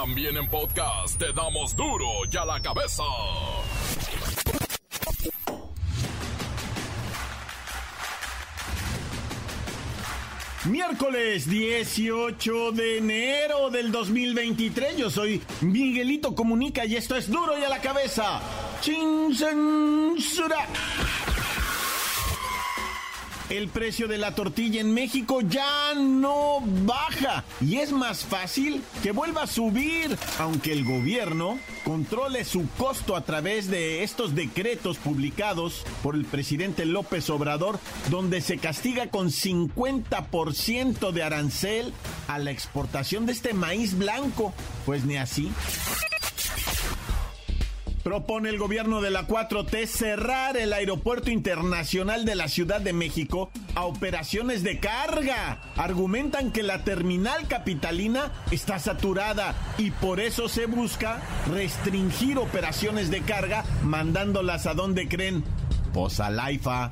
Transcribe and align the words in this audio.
También 0.00 0.34
en 0.38 0.48
podcast 0.48 1.18
te 1.18 1.30
damos 1.34 1.76
duro 1.76 2.06
y 2.32 2.34
a 2.34 2.44
la 2.46 2.58
cabeza. 2.58 3.02
Miércoles 10.64 11.50
18 11.50 12.72
de 12.72 12.96
enero 12.96 13.68
del 13.68 13.92
2023. 13.92 14.96
Yo 14.96 15.10
soy 15.10 15.42
Miguelito 15.60 16.34
Comunica 16.34 16.86
y 16.86 16.96
esto 16.96 17.14
es 17.14 17.30
duro 17.30 17.58
y 17.58 17.64
a 17.64 17.68
la 17.68 17.82
cabeza. 17.82 18.40
Sin 18.80 19.34
censura. 19.36 20.66
El 23.50 23.68
precio 23.68 24.06
de 24.06 24.16
la 24.16 24.36
tortilla 24.36 24.80
en 24.80 24.94
México 24.94 25.40
ya 25.40 25.92
no 25.96 26.60
baja 26.84 27.44
y 27.60 27.78
es 27.78 27.90
más 27.90 28.24
fácil 28.24 28.80
que 29.02 29.10
vuelva 29.10 29.42
a 29.42 29.46
subir, 29.48 30.16
aunque 30.38 30.72
el 30.72 30.84
gobierno 30.84 31.58
controle 31.84 32.44
su 32.44 32.68
costo 32.78 33.16
a 33.16 33.24
través 33.24 33.68
de 33.68 34.04
estos 34.04 34.36
decretos 34.36 34.98
publicados 34.98 35.84
por 36.00 36.14
el 36.14 36.26
presidente 36.26 36.86
López 36.86 37.28
Obrador, 37.28 37.80
donde 38.08 38.40
se 38.40 38.58
castiga 38.58 39.08
con 39.08 39.30
50% 39.30 41.10
de 41.10 41.22
arancel 41.24 41.92
a 42.28 42.38
la 42.38 42.52
exportación 42.52 43.26
de 43.26 43.32
este 43.32 43.52
maíz 43.52 43.98
blanco. 43.98 44.54
Pues 44.86 45.04
ni 45.04 45.16
así. 45.16 45.50
Propone 48.02 48.48
el 48.48 48.58
gobierno 48.58 49.02
de 49.02 49.10
la 49.10 49.26
4T 49.26 49.86
cerrar 49.86 50.56
el 50.56 50.72
aeropuerto 50.72 51.30
internacional 51.30 52.24
de 52.24 52.34
la 52.34 52.48
Ciudad 52.48 52.80
de 52.80 52.94
México 52.94 53.50
a 53.74 53.84
operaciones 53.84 54.62
de 54.62 54.80
carga. 54.80 55.60
Argumentan 55.76 56.50
que 56.50 56.62
la 56.62 56.82
terminal 56.82 57.46
capitalina 57.46 58.32
está 58.50 58.78
saturada 58.78 59.54
y 59.76 59.90
por 59.90 60.18
eso 60.18 60.48
se 60.48 60.64
busca 60.64 61.20
restringir 61.52 62.38
operaciones 62.38 63.10
de 63.10 63.20
carga 63.20 63.64
mandándolas 63.82 64.66
a 64.66 64.72
donde 64.72 65.06
creen. 65.06 65.44
Pues 65.92 66.20
a 66.20 66.30
Laifa. 66.30 66.90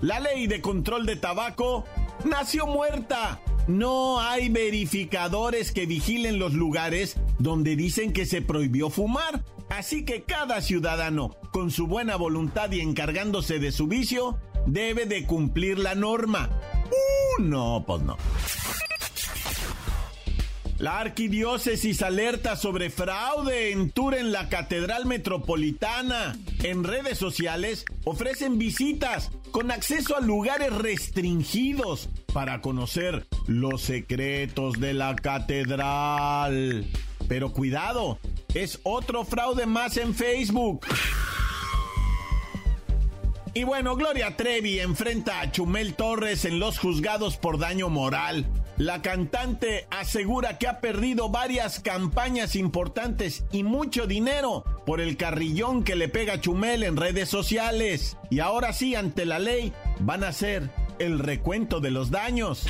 La 0.00 0.20
ley 0.20 0.46
de 0.46 0.62
control 0.62 1.04
de 1.04 1.16
tabaco 1.16 1.84
nació 2.24 2.66
muerta 2.66 3.40
no 3.68 4.20
hay 4.20 4.48
verificadores 4.48 5.72
que 5.72 5.86
vigilen 5.86 6.38
los 6.38 6.54
lugares 6.54 7.16
donde 7.38 7.76
dicen 7.76 8.12
que 8.12 8.26
se 8.26 8.42
prohibió 8.42 8.90
fumar. 8.90 9.44
Así 9.68 10.04
que 10.04 10.22
cada 10.24 10.60
ciudadano, 10.60 11.36
con 11.52 11.70
su 11.70 11.86
buena 11.86 12.16
voluntad 12.16 12.72
y 12.72 12.80
encargándose 12.80 13.58
de 13.58 13.70
su 13.70 13.86
vicio, 13.86 14.38
debe 14.66 15.06
de 15.06 15.26
cumplir 15.26 15.78
la 15.78 15.94
norma. 15.94 16.50
Uh, 16.86 17.42
no, 17.42 17.84
pues 17.86 18.02
no. 18.02 18.16
La 20.80 20.98
arquidiócesis 20.98 22.00
alerta 22.00 22.56
sobre 22.56 22.88
fraude 22.88 23.70
en 23.70 23.90
tour 23.90 24.14
en 24.14 24.32
la 24.32 24.48
Catedral 24.48 25.04
Metropolitana. 25.04 26.38
En 26.62 26.84
redes 26.84 27.18
sociales 27.18 27.84
ofrecen 28.04 28.56
visitas 28.56 29.30
con 29.50 29.70
acceso 29.70 30.16
a 30.16 30.20
lugares 30.20 30.72
restringidos 30.72 32.08
para 32.32 32.62
conocer 32.62 33.26
los 33.46 33.82
secretos 33.82 34.80
de 34.80 34.94
la 34.94 35.14
catedral. 35.16 36.86
Pero 37.28 37.52
cuidado, 37.52 38.18
es 38.54 38.80
otro 38.82 39.26
fraude 39.26 39.66
más 39.66 39.98
en 39.98 40.14
Facebook. 40.14 40.86
Y 43.52 43.64
bueno, 43.64 43.96
Gloria 43.96 44.34
Trevi 44.34 44.80
enfrenta 44.80 45.42
a 45.42 45.52
Chumel 45.52 45.94
Torres 45.94 46.46
en 46.46 46.58
los 46.58 46.78
juzgados 46.78 47.36
por 47.36 47.58
daño 47.58 47.90
moral. 47.90 48.46
La 48.80 49.02
cantante 49.02 49.86
asegura 49.90 50.56
que 50.56 50.66
ha 50.66 50.80
perdido 50.80 51.28
varias 51.28 51.80
campañas 51.80 52.56
importantes 52.56 53.44
y 53.52 53.62
mucho 53.62 54.06
dinero 54.06 54.64
por 54.86 55.02
el 55.02 55.18
carrillón 55.18 55.84
que 55.84 55.96
le 55.96 56.08
pega 56.08 56.40
Chumel 56.40 56.82
en 56.84 56.96
redes 56.96 57.28
sociales. 57.28 58.16
Y 58.30 58.40
ahora 58.40 58.72
sí, 58.72 58.94
ante 58.94 59.26
la 59.26 59.38
ley, 59.38 59.74
van 59.98 60.24
a 60.24 60.28
hacer 60.28 60.70
el 60.98 61.18
recuento 61.18 61.80
de 61.80 61.90
los 61.90 62.10
daños. 62.10 62.64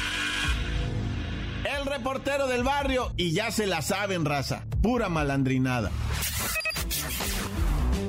El 1.79 1.87
reportero 1.87 2.49
del 2.49 2.65
barrio, 2.65 3.13
y 3.17 3.31
ya 3.31 3.53
se 3.53 3.69
la 3.69 3.81
saben, 3.81 4.25
raza, 4.25 4.65
pura 4.83 5.09
malandrinada. 5.09 5.93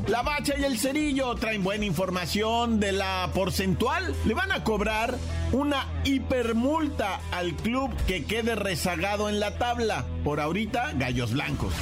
La 0.07 0.23
Bacha 0.23 0.53
y 0.57 0.63
el 0.63 0.77
Cerillo 0.77 1.35
traen 1.35 1.63
buena 1.63 1.85
información 1.85 2.79
de 2.79 2.91
la 2.91 3.29
porcentual. 3.33 4.15
Le 4.25 4.33
van 4.33 4.51
a 4.51 4.63
cobrar 4.63 5.17
una 5.51 5.87
hipermulta 6.03 7.19
al 7.31 7.53
club 7.53 7.91
que 8.07 8.25
quede 8.25 8.55
rezagado 8.55 9.29
en 9.29 9.39
la 9.39 9.57
tabla. 9.57 10.05
Por 10.23 10.39
ahorita, 10.39 10.93
Gallos 10.95 11.33
Blancos. 11.33 11.73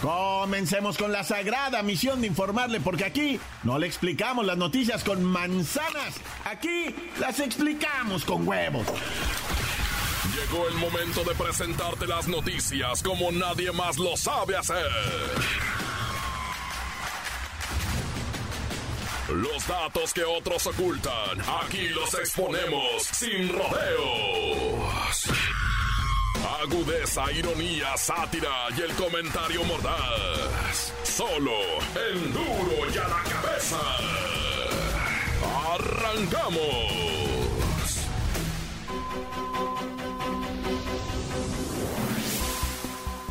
Comencemos 0.00 0.98
con 0.98 1.12
la 1.12 1.22
sagrada 1.22 1.82
misión 1.82 2.20
de 2.20 2.26
informarle, 2.26 2.80
porque 2.80 3.04
aquí 3.04 3.38
no 3.62 3.78
le 3.78 3.86
explicamos 3.86 4.44
las 4.44 4.56
noticias 4.56 5.04
con 5.04 5.22
manzanas, 5.22 6.16
aquí 6.44 6.92
las 7.20 7.38
explicamos 7.38 8.24
con 8.24 8.48
huevos. 8.48 8.84
Llegó 10.34 10.66
el 10.66 10.74
momento 10.74 11.22
de 11.22 11.36
presentarte 11.36 12.08
las 12.08 12.26
noticias 12.26 13.00
como 13.02 13.30
nadie 13.30 13.70
más 13.70 13.96
lo 13.98 14.16
sabe 14.16 14.56
hacer. 14.56 14.90
Los 19.34 19.66
datos 19.66 20.12
que 20.12 20.24
otros 20.24 20.66
ocultan, 20.66 21.40
aquí 21.64 21.88
los 21.88 22.12
exponemos 22.14 23.02
sin 23.02 23.48
rodeos. 23.48 25.24
Agudeza, 26.60 27.32
ironía, 27.32 27.96
sátira 27.96 28.66
y 28.76 28.82
el 28.82 28.92
comentario 28.94 29.64
mordaz. 29.64 30.92
Solo 31.02 31.52
el 32.10 32.32
duro 32.32 32.90
y 32.94 32.98
a 32.98 33.08
la 33.08 33.22
cabeza. 33.22 33.80
¡Arrancamos! 35.74 37.21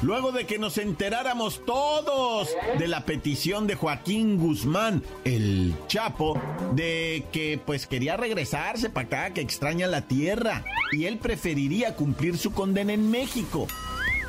Luego 0.02 0.32
de 0.32 0.46
que 0.46 0.58
nos 0.58 0.78
enteráramos 0.78 1.66
todos 1.66 2.50
de 2.78 2.88
la 2.88 3.06
petición 3.06 3.68
de 3.68 3.76
Joaquín 3.76 4.38
Guzmán, 4.38 5.04
el 5.24 5.76
Chapo, 5.88 6.40
de 6.74 7.26
que 7.32 7.60
pues 7.64 7.88
quería 7.88 8.18
regresarse 8.18 8.90
para 8.90 9.08
acá, 9.08 9.34
que 9.34 9.42
extraña 9.42 9.88
la 9.88 10.08
tierra, 10.08 10.66
y 10.92 11.06
él 11.06 11.18
preferiría 11.18 11.96
cumplir 11.96 12.38
su 12.38 12.52
condena 12.52 12.94
en 12.94 13.12
México, 13.12 13.68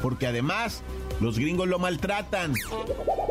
porque 0.00 0.26
además 0.26 0.82
los 1.20 1.38
gringos 1.38 1.68
lo 1.68 1.78
maltratan 1.78 2.54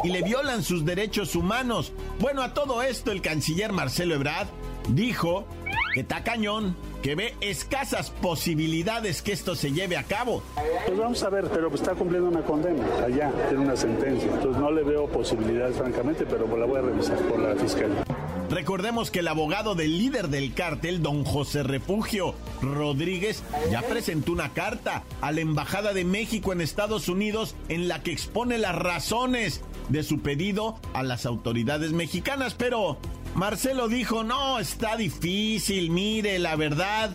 y 0.03 0.09
le 0.09 0.21
violan 0.21 0.63
sus 0.63 0.85
derechos 0.85 1.35
humanos. 1.35 1.91
Bueno, 2.19 2.41
a 2.41 2.53
todo 2.53 2.81
esto 2.81 3.11
el 3.11 3.21
canciller 3.21 3.71
Marcelo 3.71 4.15
Ebrard 4.15 4.47
dijo 4.89 5.45
que 5.93 6.01
está 6.01 6.23
cañón, 6.23 6.75
que 7.01 7.15
ve 7.15 7.35
escasas 7.41 8.09
posibilidades 8.09 9.21
que 9.21 9.31
esto 9.31 9.55
se 9.55 9.71
lleve 9.71 9.97
a 9.97 10.03
cabo. 10.03 10.43
Pues 10.85 10.97
vamos 10.97 11.23
a 11.23 11.29
ver, 11.29 11.45
pero 11.51 11.73
está 11.73 11.93
cumpliendo 11.93 12.29
una 12.29 12.41
condena 12.41 12.83
allá, 13.03 13.31
tiene 13.49 13.63
una 13.63 13.75
sentencia. 13.75 14.31
Entonces 14.31 14.61
no 14.61 14.71
le 14.71 14.83
veo 14.83 15.07
posibilidades, 15.07 15.77
francamente, 15.77 16.25
pero 16.25 16.45
la 16.57 16.65
voy 16.65 16.79
a 16.79 16.81
revisar 16.81 17.17
por 17.17 17.39
la 17.39 17.55
fiscalía. 17.55 18.03
Recordemos 18.51 19.11
que 19.11 19.19
el 19.19 19.29
abogado 19.29 19.75
del 19.75 19.97
líder 19.97 20.27
del 20.27 20.53
cártel, 20.53 21.01
don 21.01 21.23
José 21.23 21.63
Refugio 21.63 22.35
Rodríguez, 22.61 23.43
ya 23.71 23.81
presentó 23.81 24.33
una 24.33 24.51
carta 24.51 25.03
a 25.21 25.31
la 25.31 25.39
Embajada 25.39 25.93
de 25.93 26.03
México 26.03 26.51
en 26.51 26.59
Estados 26.59 27.07
Unidos 27.07 27.55
en 27.69 27.87
la 27.87 28.03
que 28.03 28.11
expone 28.11 28.57
las 28.57 28.75
razones 28.75 29.61
de 29.87 30.03
su 30.03 30.19
pedido 30.19 30.77
a 30.93 31.01
las 31.01 31.25
autoridades 31.25 31.93
mexicanas, 31.93 32.53
pero 32.53 32.97
Marcelo 33.35 33.87
dijo, 33.87 34.23
no, 34.23 34.59
está 34.59 34.97
difícil, 34.97 35.89
mire, 35.89 36.37
la 36.39 36.55
verdad. 36.55 37.13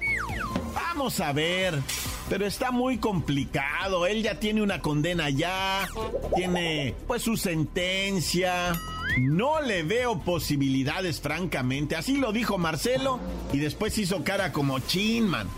Vamos 0.75 1.21
a 1.21 1.33
ver. 1.33 1.81
Pero 2.29 2.47
está 2.47 2.71
muy 2.71 2.99
complicado. 2.99 4.07
Él 4.07 4.23
ya 4.23 4.41
tiene 4.41 4.63
una 4.63 4.81
condena 4.81 5.31
ya. 5.31 5.89
Tiene 6.35 6.95
pues 7.07 7.23
su 7.23 7.37
sentencia. 7.37 8.73
No 9.19 9.61
le 9.61 9.83
veo 9.83 10.19
posibilidades, 10.21 11.21
francamente. 11.21 11.97
Así 11.97 12.17
lo 12.17 12.33
dijo 12.33 12.59
Marcelo. 12.59 13.21
Y 13.53 13.59
después 13.59 13.97
hizo 13.99 14.25
cara 14.25 14.53
como 14.53 14.81
chinman. 14.81 15.49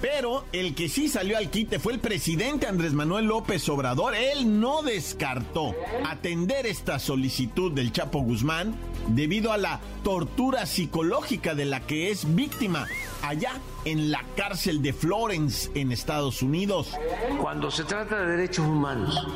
Pero 0.00 0.44
el 0.52 0.74
que 0.74 0.88
sí 0.88 1.08
salió 1.08 1.38
al 1.38 1.50
quite 1.50 1.78
fue 1.78 1.94
el 1.94 2.00
presidente 2.00 2.66
Andrés 2.66 2.92
Manuel 2.92 3.26
López 3.26 3.66
Obrador. 3.68 4.14
Él 4.14 4.60
no 4.60 4.82
descartó 4.82 5.74
atender 6.04 6.66
esta 6.66 6.98
solicitud 6.98 7.72
del 7.72 7.92
Chapo 7.92 8.20
Guzmán 8.20 8.76
debido 9.08 9.52
a 9.52 9.58
la 9.58 9.80
tortura 10.02 10.66
psicológica 10.66 11.54
de 11.54 11.64
la 11.64 11.80
que 11.80 12.10
es 12.10 12.34
víctima 12.34 12.86
allá 13.22 13.52
en 13.84 14.10
la 14.10 14.24
cárcel 14.36 14.82
de 14.82 14.92
Florence 14.92 15.70
en 15.74 15.92
Estados 15.92 16.42
Unidos. 16.42 16.92
Cuando 17.40 17.70
se 17.70 17.84
trata 17.84 18.20
de 18.20 18.36
derechos 18.36 18.66
humanos, 18.66 19.26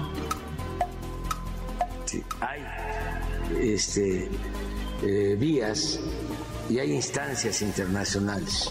hay 2.41 2.63
este, 3.61 4.29
eh, 5.03 5.37
vías 5.39 6.01
y 6.69 6.79
hay 6.79 6.93
instancias 6.93 7.63
internacionales 7.63 8.71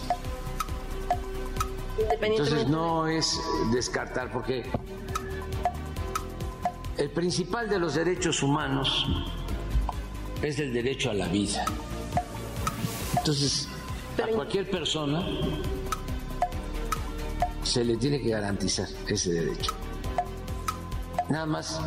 Entonces 2.22 2.68
no 2.68 3.06
es 3.06 3.40
descartar, 3.72 4.30
porque 4.30 4.64
el 6.98 7.10
principal 7.10 7.68
de 7.68 7.78
los 7.78 7.94
derechos 7.94 8.42
humanos 8.42 9.06
es 10.42 10.58
el 10.58 10.72
derecho 10.72 11.10
a 11.10 11.14
la 11.14 11.28
vida. 11.28 11.64
Entonces, 13.16 13.68
a 14.22 14.26
cualquier 14.28 14.70
persona 14.70 15.26
se 17.62 17.84
le 17.84 17.96
tiene 17.96 18.20
que 18.20 18.30
garantizar 18.30 18.88
ese 19.06 19.32
derecho. 19.32 19.72
Nada 21.28 21.46
más 21.46 21.80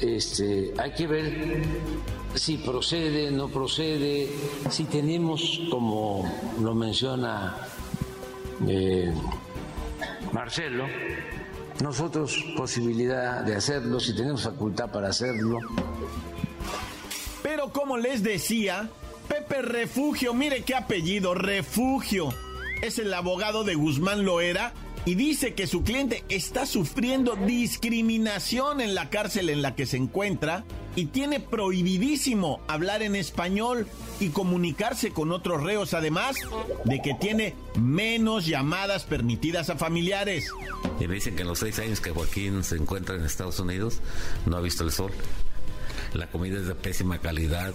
este, 0.00 0.74
hay 0.78 0.92
que 0.92 1.06
ver 1.06 1.62
si 2.34 2.58
procede, 2.58 3.30
no 3.30 3.48
procede, 3.48 4.28
si 4.70 4.84
tenemos, 4.84 5.60
como 5.70 6.30
lo 6.60 6.74
menciona 6.74 7.56
eh, 8.68 9.12
Marcelo, 10.32 10.86
nosotros 11.82 12.36
posibilidad 12.56 13.42
de 13.42 13.56
hacerlo, 13.56 14.00
si 14.00 14.14
tenemos 14.14 14.42
facultad 14.42 14.90
para 14.90 15.08
hacerlo. 15.08 15.58
Pero 17.42 17.72
como 17.72 17.96
les 17.96 18.22
decía, 18.22 18.88
Pepe 19.28 19.62
Refugio, 19.62 20.34
mire 20.34 20.62
qué 20.62 20.74
apellido, 20.74 21.34
Refugio, 21.34 22.34
es 22.82 22.98
el 22.98 23.12
abogado 23.14 23.64
de 23.64 23.74
Guzmán 23.74 24.24
Loera 24.24 24.72
y 25.04 25.14
dice 25.14 25.54
que 25.54 25.66
su 25.66 25.82
cliente 25.82 26.24
está 26.28 26.66
sufriendo 26.66 27.36
discriminación 27.36 28.80
en 28.80 28.94
la 28.94 29.08
cárcel 29.08 29.48
en 29.48 29.62
la 29.62 29.74
que 29.74 29.86
se 29.86 29.96
encuentra 29.96 30.64
y 30.96 31.06
tiene 31.06 31.40
prohibidísimo 31.40 32.60
hablar 32.68 33.02
en 33.02 33.16
español 33.16 33.86
y 34.18 34.28
comunicarse 34.28 35.12
con 35.12 35.32
otros 35.32 35.62
reos, 35.62 35.94
además 35.94 36.36
de 36.84 37.00
que 37.00 37.14
tiene 37.14 37.54
menos 37.78 38.46
llamadas 38.46 39.04
permitidas 39.04 39.70
a 39.70 39.76
familiares. 39.76 40.50
Y 40.98 41.08
me 41.08 41.14
dicen 41.14 41.36
que 41.36 41.42
en 41.42 41.48
los 41.48 41.60
seis 41.60 41.78
años 41.78 42.00
que 42.00 42.10
Joaquín 42.10 42.62
se 42.64 42.76
encuentra 42.76 43.16
en 43.16 43.24
Estados 43.24 43.58
Unidos 43.60 44.00
no 44.46 44.56
ha 44.56 44.60
visto 44.60 44.84
el 44.84 44.92
sol. 44.92 45.12
La 46.12 46.26
comida 46.26 46.58
es 46.58 46.66
de 46.66 46.74
pésima 46.74 47.18
calidad, 47.18 47.72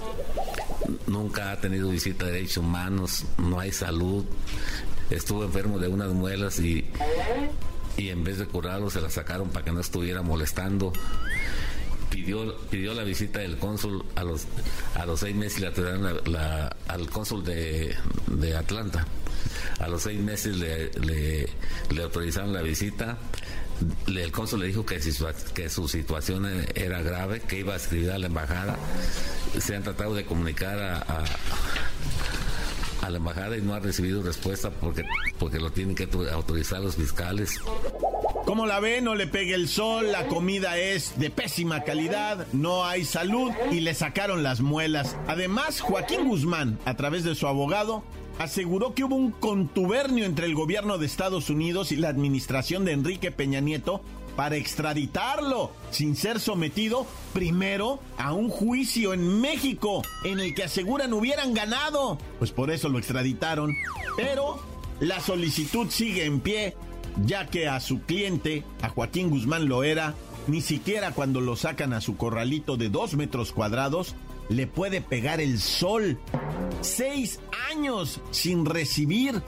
nunca 1.08 1.52
ha 1.52 1.62
tenido 1.62 1.90
visita 1.90 2.26
de 2.26 2.34
derechos 2.34 2.58
humanos, 2.58 3.24
no 3.38 3.62
hay 3.62 3.72
salud, 3.72 4.26
estuvo 5.10 5.44
enfermo 5.44 5.80
de 5.80 5.88
unas 5.88 6.10
muelas 6.10 6.60
y, 6.60 6.86
y 7.98 8.10
en 8.10 8.24
vez 8.24 8.38
de 8.38 8.46
curarlo 8.46 8.90
se 8.90 9.02
la 9.02 9.10
sacaron 9.10 9.50
para 9.50 9.66
que 9.66 9.72
no 9.72 9.80
estuviera 9.80 10.22
molestando. 10.22 10.94
Pidió, 12.10 12.58
pidió 12.70 12.94
la 12.94 13.04
visita 13.04 13.40
del 13.40 13.58
cónsul 13.58 14.06
a 14.16 14.24
los, 14.24 14.46
a 14.96 15.06
los 15.06 15.20
seis 15.20 15.36
meses 15.36 15.60
y 15.60 15.62
la 15.62 15.74
trajeron 15.74 16.22
la, 16.32 16.76
al 16.88 17.10
cónsul 17.10 17.44
de, 17.44 17.94
de, 18.28 18.56
Atlanta. 18.56 19.06
A 19.80 19.88
los 19.90 20.04
seis 20.04 20.20
meses 20.20 20.56
le, 20.56 20.92
le, 21.02 22.02
autorizaron 22.02 22.54
la 22.54 22.62
visita 22.62 23.18
el 24.08 24.32
cónsul 24.32 24.62
le 24.62 24.68
dijo 24.68 24.86
que, 24.86 25.02
que 25.54 25.70
su 25.70 25.88
situación 25.90 26.48
era 26.76 27.02
grave, 27.02 27.42
que 27.42 27.60
iba 27.60 27.74
a 27.74 27.76
escribir 27.76 28.12
a 28.12 28.18
la 28.18 28.28
embajada. 28.28 28.78
Se 29.60 29.76
han 29.76 29.84
tratado 29.84 30.16
de 30.16 30.24
comunicar 30.26 30.80
a 30.80 31.26
la 33.10 33.18
embajada 33.18 33.58
y 33.58 33.62
no 33.62 33.74
ha 33.74 33.80
recibido 33.80 34.24
respuesta 34.24 34.70
porque, 34.70 35.04
porque 35.40 35.60
lo 35.60 35.72
tienen 35.72 35.96
que 35.96 36.08
autorizar 36.32 36.82
los 36.82 36.96
fiscales. 36.96 37.60
Como 38.46 38.66
la 38.66 38.80
ve, 38.80 39.02
no 39.02 39.16
le 39.16 39.28
pegue 39.28 39.56
el 39.56 39.68
sol, 39.68 40.12
la 40.12 40.28
comida 40.28 40.78
es 40.78 41.18
de 41.18 41.30
pésima 41.30 41.84
calidad, 41.84 42.46
no 42.54 42.86
hay 42.86 43.04
salud 43.04 43.52
y 43.72 43.80
le 43.80 43.94
sacaron 43.94 44.44
las 44.44 44.62
muelas. 44.62 45.18
Además, 45.28 45.82
Joaquín 45.82 46.28
Guzmán, 46.28 46.78
a 46.86 46.96
través 46.96 47.24
de 47.24 47.34
su 47.34 47.48
abogado, 47.48 48.04
aseguró 48.38 48.94
que 48.94 49.04
hubo 49.04 49.16
un 49.16 49.32
contubernio 49.32 50.26
entre 50.26 50.46
el 50.46 50.56
gobierno 50.56 50.98
de 50.98 51.06
Estados 51.06 51.50
Unidos 51.50 51.92
y 51.92 51.96
la 51.96 52.10
administración 52.10 52.86
de 52.86 52.92
Enrique 52.92 53.32
Peña 53.32 53.62
Nieto 53.62 54.02
para 54.36 54.56
extraditarlo 54.56 55.72
sin 55.92 56.16
ser 56.16 56.40
sometido 56.40 57.06
primero 57.34 58.00
a 58.18 58.34
un 58.34 58.50
juicio 58.50 59.14
en 59.14 59.42
México 59.42 60.02
en 60.24 60.40
el 60.40 60.54
que 60.54 60.64
aseguran 60.64 61.14
hubieran 61.14 61.54
ganado. 61.54 62.18
Pues 62.40 62.52
por 62.52 62.72
eso 62.72 62.90
lo 62.90 63.00
extraditaron. 63.00 63.74
Pero 64.18 64.60
la 65.00 65.20
solicitud 65.20 65.90
sigue 65.90 66.26
en 66.26 66.40
pie, 66.40 66.76
ya 67.26 67.48
que 67.48 67.68
a 67.68 67.80
su 67.80 68.02
cliente, 68.02 68.64
a 68.82 68.90
Joaquín 68.90 69.30
Guzmán 69.30 69.68
Loera, 69.68 70.14
ni 70.48 70.62
siquiera 70.62 71.12
cuando 71.12 71.42
lo 71.42 71.56
sacan 71.56 71.94
a 71.94 72.02
su 72.02 72.18
corralito 72.18 72.78
de 72.78 72.90
dos 72.90 73.16
metros 73.16 73.52
cuadrados, 73.52 74.16
le 74.50 74.68
puede 74.68 75.02
pegar 75.02 75.42
el 75.42 75.60
sol. 75.60 76.20
Seis 76.82 77.40
años 77.72 78.22
sin 78.32 78.66
recibir 78.66 79.42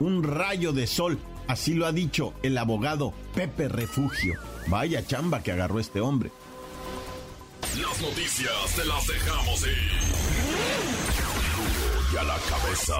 un 0.00 0.22
rayo 0.22 0.72
de 0.72 0.86
sol. 0.86 1.18
Así 1.48 1.74
lo 1.74 1.86
ha 1.86 1.92
dicho 1.92 2.34
el 2.42 2.56
abogado 2.58 3.14
Pepe 3.34 3.68
Refugio. 3.68 4.34
Vaya 4.68 5.04
chamba 5.06 5.42
que 5.42 5.50
agarró 5.52 5.80
este 5.80 6.00
hombre. 6.00 6.30
Las 7.80 8.00
noticias 8.00 8.52
te 8.76 8.84
las 8.84 9.06
dejamos 9.06 9.62
ir. 9.62 9.98
Y 12.12 12.16
a 12.16 12.22
la 12.22 12.36
cabeza. 12.48 12.94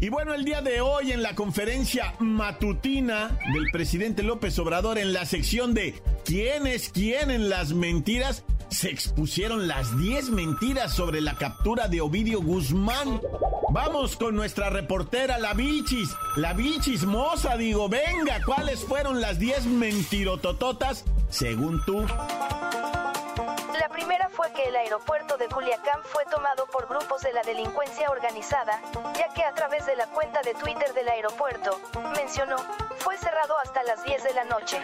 Y 0.00 0.08
bueno, 0.08 0.34
el 0.34 0.44
día 0.44 0.60
de 0.62 0.80
hoy 0.80 1.12
en 1.12 1.22
la 1.22 1.34
conferencia 1.34 2.14
matutina 2.20 3.38
del 3.52 3.70
presidente 3.72 4.22
López 4.22 4.58
Obrador 4.58 4.98
en 4.98 5.12
la 5.12 5.24
sección 5.26 5.74
de 5.74 5.94
¿Quién 6.24 6.66
es 6.66 6.90
quién 6.90 7.30
en 7.30 7.48
las 7.48 7.72
mentiras? 7.72 8.44
se 8.74 8.90
expusieron 8.90 9.68
las 9.68 9.96
10 9.98 10.30
mentiras 10.30 10.92
sobre 10.92 11.20
la 11.20 11.36
captura 11.36 11.86
de 11.86 12.00
Ovidio 12.00 12.40
Guzmán. 12.42 13.20
Vamos 13.74 14.14
con 14.14 14.36
nuestra 14.36 14.70
reportera, 14.70 15.36
la 15.36 15.52
Vilchis. 15.52 16.14
La 16.36 16.52
Vilchis 16.52 17.02
moza, 17.02 17.56
digo, 17.56 17.88
venga, 17.88 18.38
¿cuáles 18.46 18.84
fueron 18.84 19.20
las 19.20 19.40
10 19.40 19.66
mentirotototas 19.66 21.04
según 21.28 21.84
tú? 21.84 22.06
La 22.06 23.88
primera 23.90 24.28
fue 24.28 24.52
que 24.52 24.68
el 24.68 24.76
aeropuerto 24.76 25.36
de 25.38 25.48
Culiacán 25.48 26.00
fue 26.04 26.24
tomado 26.26 26.66
por 26.66 26.86
grupos 26.88 27.22
de 27.22 27.32
la 27.32 27.42
delincuencia 27.42 28.08
organizada, 28.10 28.80
ya 29.18 29.34
que 29.34 29.42
a 29.42 29.52
través 29.54 29.84
de 29.86 29.96
la 29.96 30.06
cuenta 30.06 30.40
de 30.42 30.54
Twitter 30.54 30.94
del 30.94 31.08
aeropuerto, 31.08 31.80
mencionó, 32.14 32.58
fue 32.98 33.18
cerrado 33.18 33.58
hasta 33.58 33.82
las 33.82 34.04
10 34.04 34.22
de 34.22 34.34
la 34.34 34.44
noche. 34.44 34.80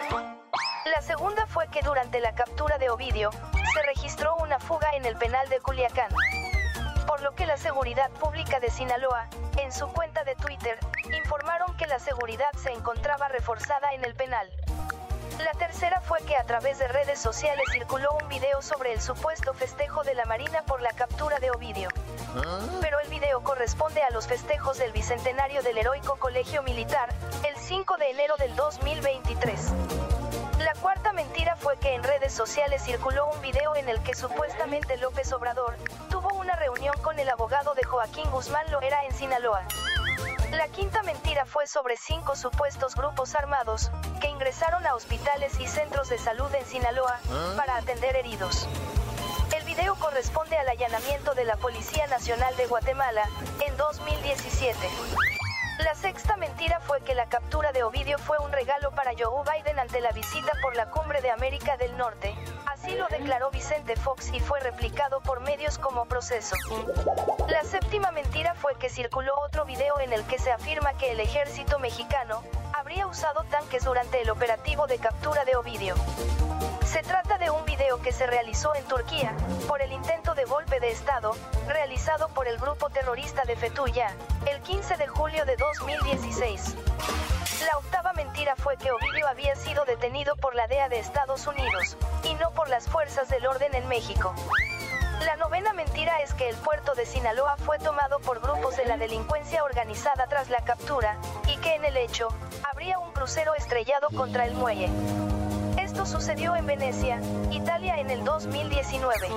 La 0.93 1.01
segunda 1.01 1.47
fue 1.47 1.69
que 1.69 1.81
durante 1.81 2.19
la 2.19 2.35
captura 2.35 2.77
de 2.77 2.89
Ovidio, 2.89 3.29
se 3.73 3.83
registró 3.83 4.35
una 4.35 4.59
fuga 4.59 4.89
en 4.97 5.05
el 5.05 5.15
penal 5.15 5.47
de 5.47 5.61
Culiacán. 5.61 6.09
Por 7.05 7.21
lo 7.21 7.33
que 7.35 7.45
la 7.45 7.57
Seguridad 7.57 8.09
Pública 8.11 8.59
de 8.59 8.69
Sinaloa, 8.69 9.27
en 9.57 9.71
su 9.71 9.87
cuenta 9.87 10.23
de 10.23 10.35
Twitter, 10.35 10.77
informaron 11.15 11.75
que 11.77 11.87
la 11.87 11.99
seguridad 11.99 12.51
se 12.57 12.71
encontraba 12.71 13.27
reforzada 13.27 13.93
en 13.93 14.03
el 14.05 14.15
penal. 14.15 14.49
La 15.39 15.51
tercera 15.53 16.01
fue 16.01 16.19
que 16.23 16.37
a 16.37 16.43
través 16.43 16.77
de 16.77 16.87
redes 16.87 17.19
sociales 17.19 17.65
circuló 17.71 18.11
un 18.21 18.27
video 18.27 18.61
sobre 18.61 18.93
el 18.93 19.01
supuesto 19.01 19.53
festejo 19.53 20.03
de 20.03 20.13
la 20.13 20.25
Marina 20.25 20.61
por 20.63 20.81
la 20.81 20.91
captura 20.91 21.39
de 21.39 21.49
Ovidio. 21.51 21.89
Pero 22.79 22.99
el 22.99 23.09
video 23.09 23.41
corresponde 23.41 24.03
a 24.03 24.11
los 24.11 24.27
festejos 24.27 24.77
del 24.77 24.91
bicentenario 24.91 25.63
del 25.63 25.79
heroico 25.79 26.17
colegio 26.17 26.61
militar, 26.63 27.09
el 27.47 27.55
5 27.55 27.97
de 27.97 28.11
enero 28.11 28.35
del 28.37 28.55
2023. 28.55 29.73
La 30.59 30.73
cuarta 30.75 31.11
mentira 31.11 31.55
fue 31.55 31.75
que 31.77 31.95
en 31.95 32.03
redes 32.03 32.33
sociales 32.33 32.83
circuló 32.83 33.25
un 33.31 33.41
video 33.41 33.75
en 33.75 33.89
el 33.89 33.99
que 34.03 34.13
supuestamente 34.13 34.95
López 34.97 35.33
Obrador 35.33 35.75
tuvo 36.09 36.35
una 36.51 36.59
reunión 36.59 36.95
con 37.01 37.17
el 37.17 37.29
abogado 37.29 37.73
de 37.75 37.83
Joaquín 37.83 38.29
Guzmán 38.29 38.69
Loera 38.71 39.05
en 39.05 39.13
Sinaloa. 39.13 39.63
La 40.51 40.67
quinta 40.67 41.01
mentira 41.03 41.45
fue 41.45 41.65
sobre 41.65 41.95
cinco 41.95 42.35
supuestos 42.35 42.95
grupos 42.95 43.35
armados 43.35 43.89
que 44.19 44.27
ingresaron 44.27 44.85
a 44.85 44.95
hospitales 44.95 45.57
y 45.59 45.67
centros 45.67 46.09
de 46.09 46.17
salud 46.17 46.53
en 46.53 46.65
Sinaloa 46.65 47.19
para 47.55 47.77
atender 47.77 48.17
heridos. 48.17 48.67
El 49.55 49.63
video 49.63 49.95
corresponde 49.95 50.57
al 50.57 50.67
allanamiento 50.67 51.35
de 51.35 51.45
la 51.45 51.55
Policía 51.55 52.07
Nacional 52.07 52.55
de 52.57 52.67
Guatemala 52.67 53.23
en 53.65 53.77
2017. 53.77 54.77
La 55.79 55.95
sexta 55.95 56.35
mentira 56.35 56.81
fue 56.81 57.01
que 57.01 57.15
la 57.15 57.27
captura 57.27 57.71
de 57.71 57.83
Ovidio 57.83 58.17
fue 58.17 58.37
un 58.39 58.51
regalo 58.51 58.91
para 58.91 59.11
Joe 59.17 59.43
Biden 59.43 59.79
ante 59.79 60.01
la 60.01 60.11
visita 60.11 60.51
por 60.61 60.75
la 60.75 60.89
cumbre 60.89 61.21
de 61.21 61.31
América 61.31 61.77
del 61.77 61.95
Norte. 61.95 62.35
Así 62.81 62.95
lo 62.95 63.07
declaró 63.09 63.51
Vicente 63.51 63.95
Fox 63.95 64.33
y 64.33 64.39
fue 64.39 64.59
replicado 64.59 65.21
por 65.21 65.39
medios 65.39 65.77
como 65.77 66.05
proceso. 66.05 66.55
La 67.47 67.63
séptima 67.63 68.09
mentira 68.09 68.55
fue 68.55 68.73
que 68.79 68.89
circuló 68.89 69.33
otro 69.45 69.65
video 69.65 69.99
en 69.99 70.11
el 70.13 70.23
que 70.23 70.39
se 70.39 70.51
afirma 70.51 70.93
que 70.93 71.11
el 71.11 71.19
ejército 71.19 71.77
mexicano 71.77 72.41
habría 72.73 73.05
usado 73.05 73.43
tanques 73.51 73.83
durante 73.83 74.23
el 74.23 74.31
operativo 74.31 74.87
de 74.87 74.97
captura 74.97 75.45
de 75.45 75.55
Ovidio. 75.57 75.93
Se 76.83 77.03
trata 77.03 77.37
de 77.37 77.51
un 77.51 77.63
video 77.65 78.01
que 78.01 78.11
se 78.11 78.25
realizó 78.25 78.73
en 78.73 78.83
Turquía, 78.85 79.31
por 79.67 79.83
el 79.83 79.91
intento 79.91 80.33
de 80.33 80.45
golpe 80.45 80.79
de 80.79 80.89
Estado, 80.89 81.35
realizado 81.67 82.29
por 82.29 82.47
el 82.47 82.57
grupo 82.57 82.89
terrorista 82.89 83.43
de 83.43 83.57
Fetullah, 83.57 84.11
el 84.47 84.59
15 84.61 84.97
de 84.97 85.07
julio 85.07 85.45
de 85.45 85.55
2016. 85.55 86.75
La 87.65 87.77
octava 87.77 88.13
mentira 88.13 88.55
fue 88.55 88.77
que 88.77 88.91
Ovidio 88.91 89.27
había 89.27 89.55
sido 89.55 89.85
detenido 89.85 90.35
por 90.35 90.55
la 90.55 90.67
DEA 90.67 90.89
de 90.89 90.99
Estados 90.99 91.45
Unidos, 91.47 91.97
y 92.23 92.33
no 92.35 92.51
por 92.51 92.69
las 92.69 92.87
fuerzas 92.87 93.29
del 93.29 93.45
orden 93.45 93.75
en 93.75 93.87
México. 93.87 94.33
La 95.25 95.35
novena 95.35 95.71
mentira 95.73 96.21
es 96.21 96.33
que 96.33 96.49
el 96.49 96.55
puerto 96.55 96.95
de 96.95 97.05
Sinaloa 97.05 97.57
fue 97.57 97.77
tomado 97.77 98.19
por 98.19 98.41
grupos 98.41 98.77
de 98.77 98.85
la 98.85 98.97
delincuencia 98.97 99.63
organizada 99.63 100.27
tras 100.27 100.49
la 100.49 100.61
captura, 100.65 101.17
que 101.61 101.75
en 101.75 101.85
el 101.85 101.97
hecho, 101.97 102.27
habría 102.69 102.99
un 102.99 103.11
crucero 103.11 103.53
estrellado 103.55 104.09
contra 104.09 104.45
el 104.45 104.53
muelle. 104.55 104.89
Esto 106.01 106.17
sucedió 106.17 106.55
en 106.55 106.65
Venecia, 106.65 107.21
Italia 107.51 107.99
en 107.99 108.09
el 108.09 108.23
2019. 108.23 109.27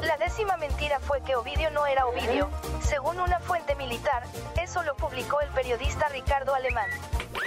La 0.00 0.16
décima 0.16 0.56
mentira 0.56 0.98
fue 0.98 1.20
que 1.20 1.36
Ovidio 1.36 1.70
no 1.72 1.86
era 1.86 2.06
Ovidio, 2.06 2.48
según 2.80 3.20
una 3.20 3.38
fuente 3.38 3.74
militar, 3.74 4.22
eso 4.62 4.82
lo 4.82 4.96
publicó 4.96 5.42
el 5.42 5.50
periodista 5.50 6.08
Ricardo 6.08 6.54
Alemán. 6.54 6.88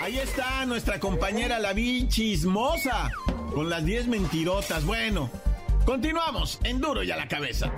Ahí 0.03 0.19
está 0.19 0.67
nuestra 0.67 0.99
compañera 0.99 1.57
la 1.57 1.73
vi 1.73 2.07
chismosa, 2.09 3.09
con 3.55 3.71
las 3.71 3.83
10 3.83 4.05
mentirotas. 4.07 4.85
Bueno, 4.85 5.31
continuamos 5.83 6.59
en 6.63 6.79
Duro 6.79 7.01
y 7.01 7.09
a 7.09 7.17
la 7.17 7.27
cabeza. 7.27 7.71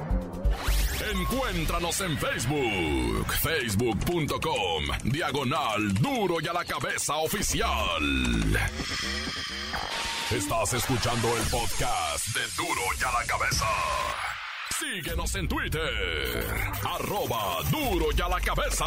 Encuéntranos 1.13 2.01
en 2.01 2.17
Facebook, 2.17 3.33
facebook.com, 3.41 4.83
diagonal 5.05 5.93
duro 5.93 6.41
y 6.41 6.47
a 6.49 6.53
la 6.53 6.65
cabeza 6.65 7.15
oficial. 7.15 7.69
Estás 10.31 10.73
escuchando 10.75 11.27
el 11.35 11.43
podcast 11.49 12.27
de 12.35 12.41
duro 12.55 12.81
y 12.99 13.03
a 13.03 13.11
la 13.19 13.25
cabeza. 13.25 13.65
Síguenos 14.79 15.33
en 15.33 15.47
Twitter, 15.47 16.45
arroba 16.87 17.57
duro 17.71 18.05
y 18.15 18.21
a 18.21 18.29
la 18.29 18.39
cabeza. 18.39 18.85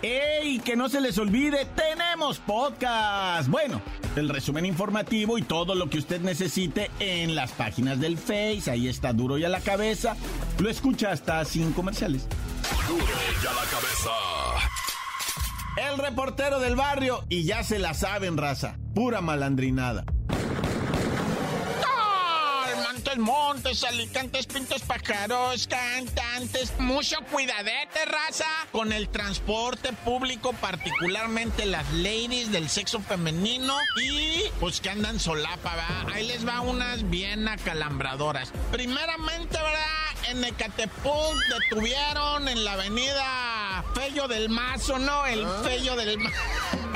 ¡Ey! 0.00 0.60
Que 0.60 0.76
no 0.76 0.88
se 0.88 1.00
les 1.00 1.18
olvide, 1.18 1.66
tenemos 1.74 2.38
podcast. 2.38 3.48
Bueno, 3.48 3.82
el 4.14 4.28
resumen 4.28 4.64
informativo 4.64 5.36
y 5.36 5.42
todo 5.42 5.74
lo 5.74 5.90
que 5.90 5.98
usted 5.98 6.20
necesite 6.20 6.92
en 7.00 7.34
las 7.34 7.50
páginas 7.50 7.98
del 7.98 8.16
Face. 8.16 8.70
Ahí 8.70 8.86
está 8.86 9.12
duro 9.12 9.38
y 9.38 9.44
a 9.44 9.48
la 9.48 9.60
cabeza. 9.60 10.14
Lo 10.60 10.70
escucha 10.70 11.10
hasta 11.10 11.44
sin 11.44 11.72
comerciales. 11.72 12.28
Duro 12.86 13.04
y 13.42 13.46
a 13.46 13.52
la 13.52 13.64
cabeza. 13.64 14.83
El 15.76 15.98
reportero 15.98 16.60
del 16.60 16.76
barrio, 16.76 17.24
y 17.28 17.44
ya 17.44 17.62
se 17.64 17.78
la 17.78 17.94
saben, 17.94 18.36
raza. 18.36 18.76
Pura 18.94 19.20
malandrinada. 19.20 20.04
Montes, 23.18 23.84
Alicantes, 23.84 24.46
Pintos, 24.46 24.82
Pájaros, 24.82 25.68
Cantantes. 25.68 26.72
Mucho 26.78 27.16
cuidadete, 27.30 28.04
raza, 28.06 28.46
con 28.72 28.92
el 28.92 29.08
transporte 29.08 29.92
público, 29.92 30.52
particularmente 30.54 31.66
las 31.66 31.90
ladies 31.92 32.50
del 32.50 32.68
sexo 32.68 33.00
femenino 33.00 33.76
y 34.02 34.42
pues 34.60 34.80
que 34.80 34.90
andan 34.90 35.20
solapa, 35.20 35.76
¿verdad? 35.76 36.14
Ahí 36.14 36.26
les 36.26 36.46
va 36.46 36.60
unas 36.60 37.08
bien 37.08 37.46
acalambradoras. 37.46 38.52
Primeramente, 38.72 39.56
¿verdad? 39.56 40.30
En 40.30 40.42
Ecatepec 40.42 40.92
detuvieron 41.50 42.48
en 42.48 42.64
la 42.64 42.72
avenida 42.72 43.53
Fello 43.94 44.28
del 44.28 44.48
Mazo, 44.48 44.98
¿no? 44.98 45.24
El 45.26 45.46
Fello 45.62 45.96
del 45.96 46.18
Mazo. 46.18 46.36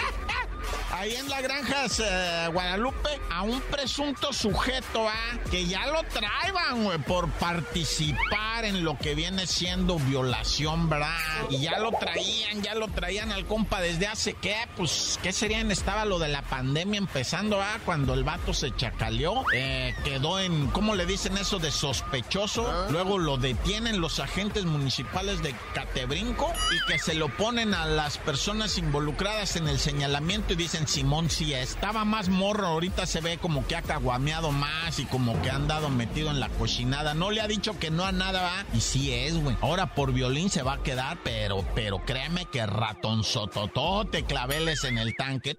ahí 0.98 1.14
en 1.14 1.28
la 1.28 1.40
granja 1.40 1.86
eh, 2.00 2.48
Guadalupe 2.52 3.08
a 3.30 3.42
un 3.42 3.60
presunto 3.60 4.32
sujeto 4.32 5.08
¿ah? 5.08 5.38
que 5.50 5.64
ya 5.66 5.86
lo 5.86 6.02
traían 6.02 6.82
güey, 6.82 6.98
por 6.98 7.30
participar 7.30 8.64
en 8.64 8.84
lo 8.84 8.98
que 8.98 9.14
viene 9.14 9.46
siendo 9.46 9.98
violación, 9.98 10.88
¿verdad? 10.88 11.16
Y 11.50 11.60
ya 11.60 11.78
lo 11.78 11.92
traían, 11.92 12.62
ya 12.62 12.74
lo 12.74 12.88
traían 12.88 13.30
al 13.30 13.46
compa 13.46 13.80
desde 13.80 14.06
hace 14.06 14.34
qué, 14.34 14.56
pues, 14.76 15.18
¿qué 15.22 15.32
serían? 15.32 15.70
Estaba 15.70 16.04
lo 16.04 16.18
de 16.18 16.28
la 16.28 16.42
pandemia 16.42 16.98
empezando, 16.98 17.60
¿ah? 17.62 17.78
Cuando 17.84 18.14
el 18.14 18.24
vato 18.24 18.52
se 18.52 18.74
chacaleó, 18.74 19.44
eh, 19.54 19.94
quedó 20.04 20.40
en, 20.40 20.68
¿cómo 20.68 20.96
le 20.96 21.06
dicen 21.06 21.36
eso? 21.38 21.58
De 21.58 21.70
sospechoso. 21.70 22.88
Luego 22.90 23.18
lo 23.18 23.36
detienen 23.36 24.00
los 24.00 24.18
agentes 24.18 24.64
municipales 24.64 25.42
de 25.42 25.54
Catebrinco 25.74 26.52
y 26.72 26.90
que 26.90 26.98
se 26.98 27.14
lo 27.14 27.28
ponen 27.28 27.74
a 27.74 27.86
las 27.86 28.18
personas 28.18 28.78
involucradas 28.78 29.56
en 29.56 29.68
el 29.68 29.78
señalamiento 29.78 30.54
y 30.54 30.56
dicen, 30.56 30.87
Simón 30.88 31.28
sí 31.28 31.52
estaba 31.52 32.06
más 32.06 32.30
morro, 32.30 32.66
ahorita 32.66 33.04
se 33.04 33.20
ve 33.20 33.36
como 33.36 33.66
que 33.66 33.76
ha 33.76 33.82
caguameado 33.82 34.52
más 34.52 34.98
y 34.98 35.04
como 35.04 35.40
que 35.42 35.50
ha 35.50 35.56
andado 35.56 35.90
metido 35.90 36.30
en 36.30 36.40
la 36.40 36.48
cochinada. 36.48 37.12
No 37.12 37.30
le 37.30 37.42
ha 37.42 37.46
dicho 37.46 37.78
que 37.78 37.90
no 37.90 38.06
a 38.06 38.12
nada, 38.12 38.40
¿va? 38.40 38.66
Y 38.72 38.80
sí 38.80 39.12
es, 39.12 39.36
güey. 39.36 39.54
Ahora 39.60 39.94
por 39.94 40.12
violín 40.12 40.48
se 40.48 40.62
va 40.62 40.74
a 40.74 40.82
quedar, 40.82 41.18
pero, 41.22 41.62
pero 41.74 42.02
créeme 42.06 42.46
que 42.46 42.64
ratón 42.66 43.22
sototote 43.22 44.24
claveles 44.24 44.84
en 44.84 44.96
el 44.96 45.14
tanque. 45.14 45.58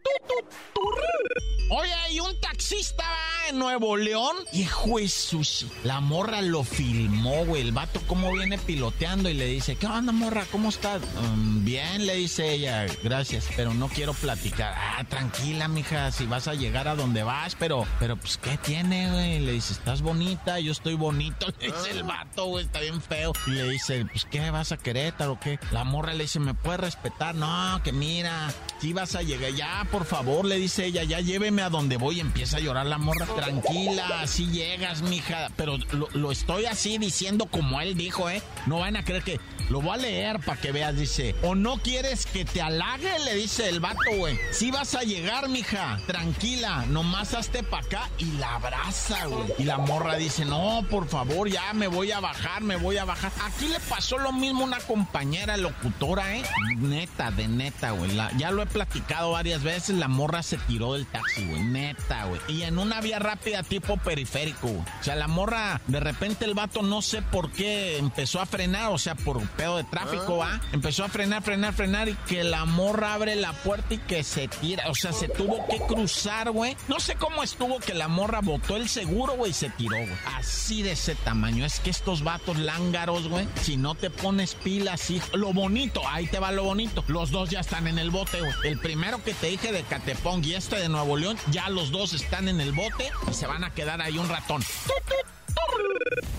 Oye, 1.72 1.94
hay 1.94 2.20
un 2.20 2.40
taxista 2.42 3.06
en 3.48 3.60
Nuevo 3.60 3.96
León. 3.96 4.36
Hijo 4.54 4.98
de 4.98 5.08
sushi. 5.08 5.70
La 5.84 6.00
morra 6.00 6.42
lo 6.42 6.64
filmó, 6.64 7.46
güey. 7.46 7.62
El 7.62 7.72
vato 7.72 8.02
cómo 8.08 8.34
viene 8.34 8.58
piloteando 8.58 9.30
y 9.30 9.36
le 9.36 9.46
dice, 9.46 9.76
¿qué 9.76 9.86
onda, 9.86 10.12
morra? 10.12 10.46
¿Cómo 10.52 10.70
estás? 10.70 11.00
Um, 11.18 11.64
bien, 11.64 12.08
le 12.08 12.16
dice 12.16 12.52
ella. 12.54 12.88
Gracias, 13.04 13.46
pero 13.56 13.76
no 13.76 13.88
quiero 13.88 14.14
platicar. 14.14 14.74
Ah, 14.76 15.04
tranquila, 15.20 15.68
mija, 15.68 16.12
si 16.14 16.26
vas 16.28 16.48
a 16.48 16.54
llegar 16.54 16.88
a 16.88 16.96
donde 16.96 17.24
vas, 17.24 17.54
pero, 17.56 17.86
pero, 18.00 18.16
pues, 18.16 18.38
¿qué 18.38 18.58
tiene, 18.58 19.12
güey? 19.12 19.40
Le 19.40 19.52
dice, 19.52 19.74
estás 19.74 20.02
bonita, 20.02 20.62
yo 20.62 20.72
estoy 20.72 20.94
bonito. 20.94 21.48
Le 21.60 21.68
dice 21.68 21.92
el 21.92 22.04
vato, 22.04 22.46
güey, 22.46 22.64
está 22.64 22.80
bien 22.80 23.02
feo. 23.02 23.34
Y 23.46 23.52
le 23.52 23.68
dice, 23.68 24.06
pues, 24.06 24.26
¿qué 24.26 24.50
vas 24.50 24.72
a 24.72 24.78
Querétaro 24.78 25.34
o 25.34 25.40
qué? 25.40 25.60
La 25.72 25.84
morra 25.84 26.14
le 26.14 26.24
dice, 26.24 26.40
¿me 26.40 26.54
puedes 26.54 26.80
respetar? 26.80 27.36
No, 27.36 27.82
que 27.84 27.92
mira, 27.92 28.50
si 28.80 28.94
vas 28.94 29.16
a 29.16 29.22
llegar, 29.22 29.52
ya, 29.52 29.86
por 29.92 30.06
favor, 30.06 30.46
le 30.46 30.56
dice 30.56 30.86
ella, 30.86 31.04
ya 31.04 31.20
lléveme 31.20 31.64
a 31.64 31.70
donde 31.70 31.98
voy. 31.98 32.22
Empieza 32.22 32.58
a 32.58 32.60
llorar 32.62 32.86
la 32.86 32.98
morra. 32.98 33.26
Tranquila, 33.26 34.22
así 34.22 34.48
llegas, 34.48 35.02
mija. 35.02 35.50
Pero 35.58 35.78
lo, 35.92 36.08
lo 36.14 36.32
estoy 36.32 36.66
así 36.66 36.98
diciendo 36.98 37.48
como 37.48 37.82
él 37.82 37.96
dijo, 37.96 38.30
¿eh? 38.30 38.42
No 38.68 38.80
van 38.80 38.96
a 38.96 39.04
creer 39.04 39.24
que 39.24 39.40
lo 39.70 39.82
voy 39.82 39.96
a 39.96 39.98
leer 39.98 40.40
para 40.40 40.60
que 40.60 40.72
veas, 40.72 40.96
dice. 40.96 41.36
O 41.44 41.56
no 41.56 41.78
quieres 41.78 42.26
que 42.26 42.46
te 42.46 42.62
halague, 42.62 43.20
le 43.26 43.36
dice 43.36 43.68
el 43.68 43.80
vato, 43.80 44.00
güey. 44.16 44.40
Si 44.52 44.72
vas 44.72 44.96
a 44.96 45.04
llegar, 45.10 45.50
mija, 45.50 46.00
tranquila, 46.06 46.86
nomás 46.88 47.34
hazte 47.34 47.64
para 47.64 47.86
acá 47.86 48.10
y 48.20 48.26
la 48.38 48.56
abraza, 48.56 49.26
güey. 49.26 49.54
Y 49.58 49.64
la 49.64 49.78
morra 49.78 50.16
dice, 50.16 50.46
no, 50.46 50.86
por 50.90 51.08
favor, 51.08 51.50
ya 51.50 51.74
me 51.74 51.88
voy 51.88 52.12
a 52.12 52.20
bajar, 52.20 52.62
me 52.62 52.76
voy 52.76 52.98
a 52.98 53.06
bajar. 53.06 53.32
Aquí 53.44 53.68
le 53.68 53.80
pasó 53.80 54.20
lo 54.20 54.32
mismo 54.32 54.62
a 54.62 54.68
una 54.68 54.80
compañera 54.80 55.58
locutora, 55.58 56.36
¿eh? 56.36 56.44
Neta, 56.78 57.32
de 57.32 57.48
neta, 57.48 57.92
güey. 57.92 58.12
ya 58.38 58.52
lo 58.52 58.62
he 58.62 58.68
platicado 58.68 59.32
varias 59.32 59.64
veces, 59.64 59.96
la 59.96 60.08
morra 60.08 60.44
se 60.44 60.58
tiró 60.58 60.94
del 60.94 61.08
taxi, 61.08 61.44
güey. 61.46 61.64
Neta, 61.64 62.26
güey. 62.26 62.40
Y 62.48 62.64
en 62.64 62.78
una 62.78 63.02
vía 63.02 63.18
rápida 63.20 63.64
tipo 63.64 63.98
periférico, 63.98 64.68
güey. 64.68 64.84
O 65.02 65.04
sea, 65.04 65.16
la 65.16 65.28
morra, 65.28 65.82
de 65.88 66.00
repente 66.00 66.46
el 66.46 66.54
vato 66.54 66.84
no 66.84 67.02
sé 67.02 67.24
por 67.24 67.52
qué 67.52 67.98
empezó 67.98 68.42
a 68.42 68.46
frenar, 68.46 68.92
o 68.92 69.00
sea, 69.00 69.16
por 69.16 69.42
pedo 69.50 69.78
de 69.78 69.86
tráfico, 69.86 70.38
¿va? 70.38 70.62
Empezó 70.72 71.04
a 71.04 71.10
frenar, 71.10 71.42
frenar, 71.42 71.74
frenar 71.74 72.10
y 72.10 72.14
que 72.28 72.44
la 72.44 72.66
morra 72.66 73.16
abre 73.16 73.36
la 73.36 73.54
puerta 73.54 73.96
y 73.96 73.98
que 73.98 74.24
se 74.24 74.48
tira. 74.48 74.90
O 74.90 74.96
sea, 74.96 74.99
se 75.00 75.30
tuvo 75.30 75.66
que 75.68 75.80
cruzar, 75.80 76.52
güey. 76.52 76.76
No 76.88 77.00
sé 77.00 77.16
cómo 77.16 77.44
estuvo 77.44 77.80
que 77.80 77.94
la 77.94 78.08
morra 78.08 78.42
botó 78.42 78.76
el 78.76 78.90
seguro, 78.90 79.34
güey, 79.36 79.52
y 79.52 79.54
se 79.54 79.70
tiró, 79.70 79.98
güey. 79.98 80.18
Así 80.36 80.82
de 80.84 80.92
ese 80.92 81.16
tamaño. 81.16 81.66
Es 81.66 81.80
que 81.80 81.90
estos 81.90 82.24
vatos 82.24 82.58
lángaros, 82.58 83.28
güey, 83.28 83.48
si 83.62 83.78
no 83.78 83.96
te 83.96 84.10
pones 84.10 84.56
pilas, 84.56 85.10
hijo. 85.10 85.38
Lo 85.38 85.54
bonito, 85.54 86.02
ahí 86.08 86.28
te 86.28 86.40
va 86.40 86.52
lo 86.52 86.64
bonito. 86.64 87.04
Los 87.08 87.32
dos 87.32 87.50
ya 87.50 87.62
están 87.62 87.88
en 87.88 87.98
el 87.98 88.12
bote, 88.12 88.40
güey. 88.40 88.54
El 88.64 88.80
primero 88.80 89.24
que 89.24 89.34
te 89.34 89.48
dije 89.48 89.72
de 89.72 89.84
Catepong 89.84 90.44
y 90.46 90.56
este 90.56 90.78
de 90.78 90.90
Nuevo 90.90 91.18
León, 91.18 91.38
ya 91.52 91.70
los 91.70 91.92
dos 91.92 92.14
están 92.14 92.48
en 92.48 92.60
el 92.60 92.72
bote 92.72 93.12
y 93.30 93.34
se 93.34 93.48
van 93.48 93.64
a 93.64 93.74
quedar 93.74 94.02
ahí 94.02 94.18
un 94.18 94.30
ratón. 94.30 94.64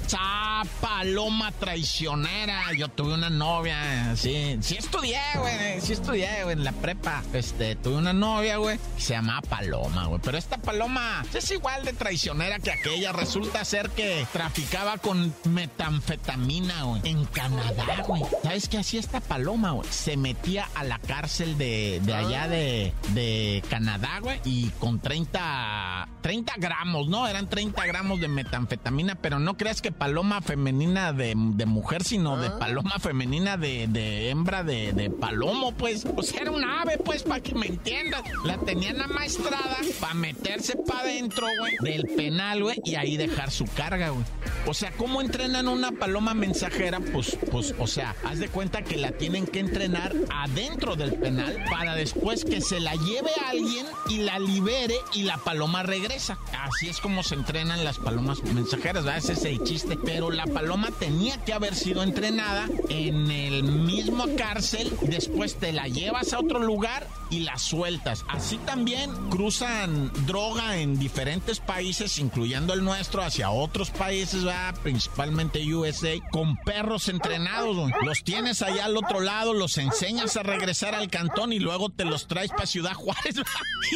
¡Sa 0.07 0.63
paloma 0.81 1.53
traicionera! 1.53 2.73
Yo 2.77 2.89
tuve 2.89 3.15
una 3.15 3.31
novia, 3.31 4.17
sí, 4.17 4.59
sí 4.61 4.77
estudié, 4.77 5.21
güey, 5.39 5.81
sí 5.81 5.93
estudié, 5.93 6.43
güey, 6.43 6.55
en 6.55 6.65
la 6.65 6.73
prepa. 6.73 7.23
Este, 7.33 7.77
tuve 7.77 7.95
una 7.97 8.13
novia, 8.13 8.57
güey, 8.57 8.79
se 8.97 9.15
llamaba 9.15 9.41
Paloma, 9.43 10.07
güey. 10.07 10.21
Pero 10.23 10.37
esta 10.37 10.59
Paloma 10.59 11.25
es 11.33 11.51
igual 11.53 11.85
de 11.85 11.93
traicionera 11.93 12.59
que 12.59 12.73
aquella. 12.73 13.13
Resulta 13.13 13.65
ser 13.65 13.91
que 13.91 14.27
traficaba 14.33 14.99
con 14.99 15.33
metanfetamina, 15.45 16.83
güey, 16.85 17.03
en 17.05 17.25
Canadá, 17.27 18.03
güey. 18.07 18.23
¿Sabes 18.43 18.69
qué 18.69 18.79
hacía 18.79 19.01
esta 19.01 19.21
Paloma, 19.21 19.73
güey? 19.73 19.89
Se 19.91 20.17
metía 20.17 20.69
a 20.75 20.83
la 20.83 20.99
cárcel 20.99 21.57
de, 21.57 22.01
de 22.03 22.15
allá 22.15 22.49
de, 22.49 22.93
de 23.15 23.63
Canadá, 23.71 24.19
güey, 24.21 24.41
y 24.45 24.71
con 24.81 24.99
30, 25.01 26.09
30 26.21 26.55
gramos, 26.59 27.09
¿no? 27.09 27.29
Eran 27.29 27.49
30 27.49 27.87
gramos 27.87 28.21
de 28.21 28.29
metanfetamina, 28.29 29.10
pero 29.15 29.39
no 29.39 29.57
creas 29.57 29.83
que 29.83 29.93
paloma 29.93 30.41
femenina 30.41 31.13
de, 31.13 31.35
mujer, 31.35 32.05
sino 32.05 32.37
de 32.37 32.51
paloma 32.51 32.99
femenina 32.99 33.57
de, 33.57 34.31
hembra 34.31 34.63
de, 34.63 35.13
palomo, 35.21 35.73
pues. 35.73 36.07
O 36.17 36.23
sea, 36.23 36.43
era 36.43 36.51
un 36.51 36.65
ave, 36.65 36.99
pues, 36.99 37.23
para 37.23 37.41
que 37.41 37.55
me 37.55 37.67
entiendas. 37.67 38.23
La 38.45 38.59
tenían 38.59 39.01
amaestrada 39.01 39.79
para 40.01 40.15
meterse 40.15 40.77
para 40.77 41.01
adentro, 41.01 41.47
güey, 41.59 41.77
del 41.81 42.05
penal, 42.17 42.63
güey, 42.63 42.81
y 42.85 42.95
ahí 42.95 43.17
dejar 43.17 43.51
su 43.51 43.65
carga, 43.65 44.11
güey. 44.11 44.25
O 44.67 44.75
sea, 44.75 44.93
¿cómo 44.93 45.21
entrenan 45.21 45.69
una 45.69 45.93
paloma 45.93 46.35
mensajera? 46.35 47.01
Pues, 47.01 47.39
pues, 47.51 47.75
o 47.79 47.87
sea, 47.87 48.15
haz 48.25 48.39
de 48.39 48.49
cuenta 48.49 48.83
que 48.83 48.97
la 48.97 49.13
tienen 49.13 49.47
que 49.47 49.61
entrenar 49.61 50.15
adentro 50.31 50.97
del 50.97 51.15
penal 51.15 51.65
para 51.71 51.95
después 51.95 52.45
que 52.45 52.61
se 52.61 52.81
la 52.81 52.95
lleve 52.95 53.31
a 53.45 53.51
alguien 53.51 53.87
y 54.09 54.19
la 54.19 54.39
libere 54.39 54.95
y 55.15 55.23
la 55.23 55.39
paloma 55.39 55.83
regresa. 55.83 56.39
Así 56.59 56.89
es 56.89 57.01
como 57.01 57.23
se 57.23 57.35
entrenan 57.35 57.85
las 57.85 57.99
palomas 57.99 58.43
mensajeras, 58.43 58.90
¿verdad? 58.93 59.19
Ese 59.19 59.33
es 59.35 59.45
el 59.45 59.63
chiste. 59.65 59.99
Pero 60.05 60.31
la 60.31 60.47
paloma 60.47 60.91
tenía 60.99 61.37
que 61.45 61.53
haber 61.53 61.75
sido 61.75 62.03
entrenada 62.03 62.69
en 62.89 63.31
el 63.31 63.63
mismo 63.63 64.25
cárcel. 64.37 64.93
Después 65.03 65.57
te 65.57 65.73
la 65.73 65.89
llevas 65.89 66.33
a 66.33 66.41
otro 66.41 66.59
lugar 66.59 67.07
y 67.31 67.41
la 67.41 67.59
sueltas. 67.59 68.25
Así 68.29 68.59
también 68.59 69.11
cruzan 69.31 70.11
droga 70.27 70.79
en 70.79 70.99
diferentes 70.99 71.61
países, 71.61 72.19
incluyendo 72.19 72.75
el 72.75 72.85
nuestro, 72.85 73.23
hacia 73.23 73.51
otros 73.51 73.91
países, 73.91 74.45
¿verdad? 74.45 74.75
principalmente 74.83 75.75
USA, 75.75 76.15
con 76.31 76.57
perros 76.57 77.09
entrenados. 77.09 77.91
Los 78.03 78.25
tienes 78.25 78.63
allá 78.63 78.87
al 78.87 78.97
otro 78.97 79.21
lado, 79.21 79.55
los 79.55 79.79
enseñas 79.79 80.37
a 80.37 80.43
regresar 80.43 80.95
al 80.95 81.09
cantón 81.09 81.53
y 81.53 81.59
luego 81.59 81.91
te 81.91 82.05
los 82.05 82.27
traes 82.27 82.51
para 82.51 82.67
Ciudad 82.67 82.95
Juárez 82.95 83.37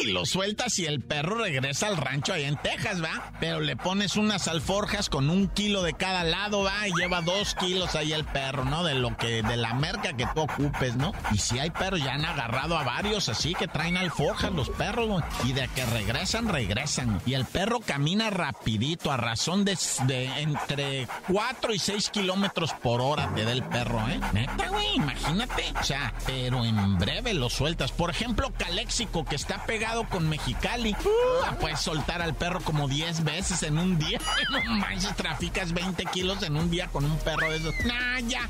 y 0.03 0.11
los 0.11 0.29
sueltas 0.29 0.79
y 0.79 0.85
el 0.85 1.01
perro 1.01 1.35
regresa 1.35 1.87
al 1.87 1.97
rancho 1.97 2.33
allá 2.33 2.47
en 2.47 2.57
Texas, 2.57 3.03
¿va? 3.03 3.33
Pero 3.39 3.59
le 3.59 3.75
pones 3.75 4.15
unas 4.15 4.47
alforjas 4.47 4.84
con 5.09 5.31
un 5.31 5.47
kilo 5.47 5.81
de 5.81 5.93
cada 5.93 6.23
lado, 6.23 6.63
¿va? 6.63 6.87
Y 6.87 6.93
lleva 6.93 7.21
dos 7.21 7.55
kilos 7.55 7.95
ahí 7.95 8.13
el 8.13 8.23
perro, 8.23 8.65
¿no? 8.65 8.83
De 8.83 8.93
lo 8.93 9.17
que, 9.17 9.41
de 9.41 9.57
la 9.57 9.73
merca 9.73 10.13
que 10.13 10.27
tú 10.33 10.41
ocupes, 10.41 10.95
¿no? 10.95 11.11
Y 11.31 11.39
si 11.39 11.57
hay 11.57 11.71
perros, 11.71 12.01
ya 12.01 12.13
han 12.13 12.23
agarrado 12.23 12.77
a 12.77 12.83
varios 12.83 13.27
así 13.27 13.55
que 13.55 13.67
traen 13.67 13.97
alforjas 13.97 14.51
los 14.51 14.69
perros, 14.69 15.23
Y 15.43 15.53
de 15.53 15.67
que 15.69 15.85
regresan, 15.87 16.47
regresan. 16.47 17.19
Y 17.25 17.33
el 17.33 17.45
perro 17.45 17.79
camina 17.79 18.29
rapidito, 18.29 19.11
a 19.11 19.17
razón 19.17 19.65
de, 19.65 19.77
de 20.05 20.27
entre 20.41 21.07
4 21.27 21.73
y 21.73 21.79
6 21.79 22.09
kilómetros 22.11 22.71
por 22.73 23.01
hora 23.01 23.33
te 23.33 23.43
da 23.43 23.51
el 23.51 23.63
perro, 23.63 24.07
¿eh? 24.07 24.19
Neta, 24.33 24.69
güey, 24.69 24.95
imagínate. 24.95 25.73
O 25.81 25.83
sea, 25.83 26.13
pero 26.27 26.63
en 26.63 26.97
breve 26.97 27.33
lo 27.33 27.49
sueltas. 27.49 27.91
Por 27.91 28.11
ejemplo, 28.11 28.53
Caléxico, 28.57 29.25
que 29.25 29.35
está 29.35 29.65
pegado 29.65 30.07
con 30.07 30.29
Mexicali. 30.29 30.95
Uh, 31.03 31.55
puedes 31.59 31.79
soltar 31.79 32.21
al 32.21 32.35
perro 32.35 32.61
como 32.61 32.87
10 32.87 33.23
veces 33.23 33.63
en 33.63 33.79
un 33.79 33.97
día. 33.97 34.19
Manches, 34.75 35.15
traficas 35.15 35.73
20 35.73 36.05
kilos 36.05 36.43
en 36.43 36.55
un 36.55 36.69
día 36.69 36.87
con 36.87 37.05
un 37.05 37.17
perro 37.19 37.49
de 37.49 37.57
esos. 37.57 37.73
Nah, 37.85 38.19
ya. 38.19 38.49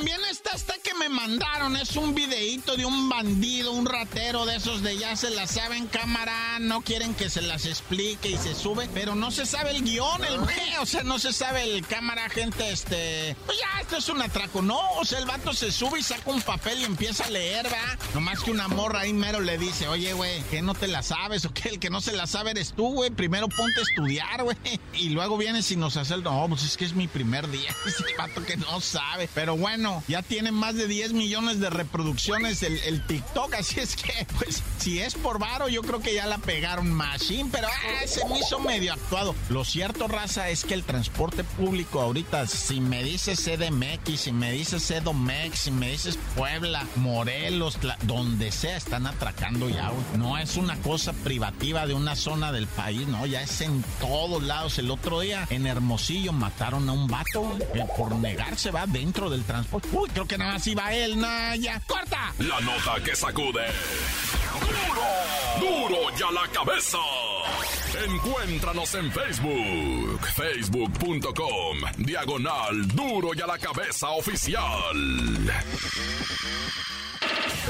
también 0.00 0.20
está 0.30 0.52
hasta 0.54 0.74
que 0.82 0.94
me 0.94 1.08
mandaron. 1.08 1.76
Es 1.76 1.96
un 1.96 2.14
videíto 2.14 2.76
de 2.76 2.84
un 2.84 3.08
bandido, 3.08 3.72
un 3.72 3.86
ratero 3.86 4.46
de 4.46 4.56
esos 4.56 4.82
de 4.82 4.96
ya 4.96 5.16
se 5.16 5.30
la 5.30 5.46
saben 5.46 5.86
cámara. 5.86 6.58
No 6.60 6.82
quieren 6.82 7.14
que 7.14 7.28
se 7.28 7.42
las 7.42 7.66
explique 7.66 8.30
y 8.30 8.36
se 8.36 8.54
sube. 8.54 8.88
Pero 8.94 9.14
no 9.14 9.30
se 9.30 9.46
sabe 9.46 9.70
el 9.72 9.82
guion, 9.82 10.24
el 10.24 10.38
O 10.80 10.86
sea, 10.86 11.02
no 11.02 11.18
se 11.18 11.32
sabe 11.32 11.64
el 11.64 11.86
cámara, 11.86 12.28
gente. 12.30 12.70
Este. 12.70 13.36
Pues 13.46 13.58
ya, 13.58 13.80
esto 13.80 13.96
es 13.96 14.08
un 14.08 14.22
atraco. 14.22 14.62
No, 14.62 14.80
o 14.92 15.04
sea, 15.04 15.18
el 15.18 15.26
vato 15.26 15.52
se 15.52 15.72
sube 15.72 15.98
y 16.00 16.02
saca 16.02 16.30
un 16.30 16.40
papel 16.40 16.80
y 16.80 16.84
empieza 16.84 17.24
a 17.24 17.30
leer, 17.30 17.66
¿va? 17.66 17.98
Nomás 18.14 18.40
que 18.40 18.50
una 18.50 18.68
morra 18.68 19.00
ahí 19.00 19.12
mero 19.12 19.40
le 19.40 19.58
dice, 19.58 19.88
oye, 19.88 20.12
güey, 20.12 20.42
que 20.44 20.62
no 20.62 20.74
te 20.74 20.88
la 20.88 21.02
sabes 21.02 21.44
o 21.44 21.52
que 21.52 21.68
el 21.68 21.78
que 21.78 21.90
no 21.90 22.00
se 22.00 22.12
la 22.12 22.26
sabe 22.26 22.52
eres 22.52 22.72
tú, 22.72 22.92
güey. 22.94 23.10
Primero 23.10 23.48
ponte 23.48 23.80
estudiar, 23.90 24.42
güey. 24.42 24.56
Y 24.94 25.10
luego 25.10 25.36
vienes 25.36 25.70
y 25.70 25.76
nos 25.76 25.96
hace 25.96 26.14
el. 26.14 26.22
No, 26.22 26.46
pues 26.48 26.64
es 26.64 26.76
que 26.76 26.84
es 26.84 26.94
mi 26.94 27.08
primer 27.08 27.50
día. 27.50 27.74
Ese 27.86 28.04
vato 28.16 28.44
que 28.44 28.56
no 28.56 28.80
sabe. 28.80 29.28
Pero 29.34 29.56
bueno, 29.56 30.02
ya 30.08 30.22
tiene 30.22 30.52
más 30.52 30.74
de 30.74 30.86
10 30.86 31.12
millones 31.12 31.60
de 31.60 31.70
reproducciones 31.70 32.62
el, 32.62 33.06
TikTok. 33.06 33.54
Así 33.54 33.80
es 33.80 33.96
que, 33.96 34.26
pues, 34.38 34.62
si 34.78 35.00
es 35.00 35.14
por 35.14 35.38
varo, 35.38 35.68
yo 35.68 35.82
creo 35.82 36.00
que 36.00 36.14
ya 36.14 36.26
la 36.26 36.38
pegaron 36.38 36.90
machine. 36.90 37.48
Pero 37.52 37.68
ah, 37.68 38.06
se 38.06 38.26
me 38.28 38.38
hizo 38.38 38.58
medio 38.60 38.92
actuado. 38.92 39.34
Lo 39.48 39.64
cierto, 39.64 40.08
raza, 40.08 40.48
es 40.50 40.64
que 40.64 40.74
el 40.74 40.84
transporte 40.84 41.44
público 41.44 42.00
ahorita, 42.00 42.46
si 42.46 42.80
me 42.80 43.02
dices 43.02 43.40
CDMX, 43.40 44.20
si 44.20 44.32
me 44.32 44.52
dices 44.52 44.86
CEDOMEX, 44.86 45.58
si 45.58 45.70
me 45.70 45.90
dices 45.90 46.18
Puebla, 46.36 46.86
Morelos, 46.96 47.78
donde 48.02 48.52
sea, 48.52 48.76
están 48.76 49.06
atracando 49.06 49.68
ya. 49.68 49.90
No 50.16 50.38
es 50.38 50.56
una 50.56 50.76
cosa 50.82 51.12
privativa 51.12 51.86
de 51.86 51.94
una 51.94 52.16
zona 52.16 52.52
del 52.52 52.66
país, 52.66 53.06
no, 53.08 53.26
ya 53.26 53.42
es 53.42 53.60
en 53.60 53.79
todos 54.00 54.42
lados. 54.42 54.78
El 54.78 54.90
otro 54.90 55.20
día 55.20 55.46
en 55.50 55.66
Hermosillo 55.66 56.32
mataron 56.32 56.88
a 56.88 56.92
un 56.92 57.06
vato 57.06 57.56
eh, 57.74 57.84
por 57.96 58.14
negarse, 58.16 58.70
va 58.70 58.86
dentro 58.86 59.30
del 59.30 59.44
transporte. 59.44 59.88
Uy, 59.92 60.08
creo 60.10 60.26
que 60.26 60.38
nada 60.38 60.54
más 60.54 60.66
iba 60.66 60.92
él, 60.92 61.18
Naya. 61.18 61.80
¡Corta! 61.86 62.32
La 62.38 62.60
nota 62.60 63.02
que 63.04 63.14
sacude. 63.16 63.66
¡Duro! 64.60 65.88
¡Duro 65.88 66.16
ya 66.16 66.30
la 66.30 66.46
cabeza! 66.48 66.98
Encuéntranos 68.06 68.94
en 68.94 69.12
Facebook, 69.12 70.20
facebook.com, 70.34 71.78
diagonal 71.98 72.88
Duro 72.88 73.30
y 73.34 73.40
a 73.40 73.46
la 73.46 73.58
cabeza 73.58 74.10
oficial. 74.10 74.62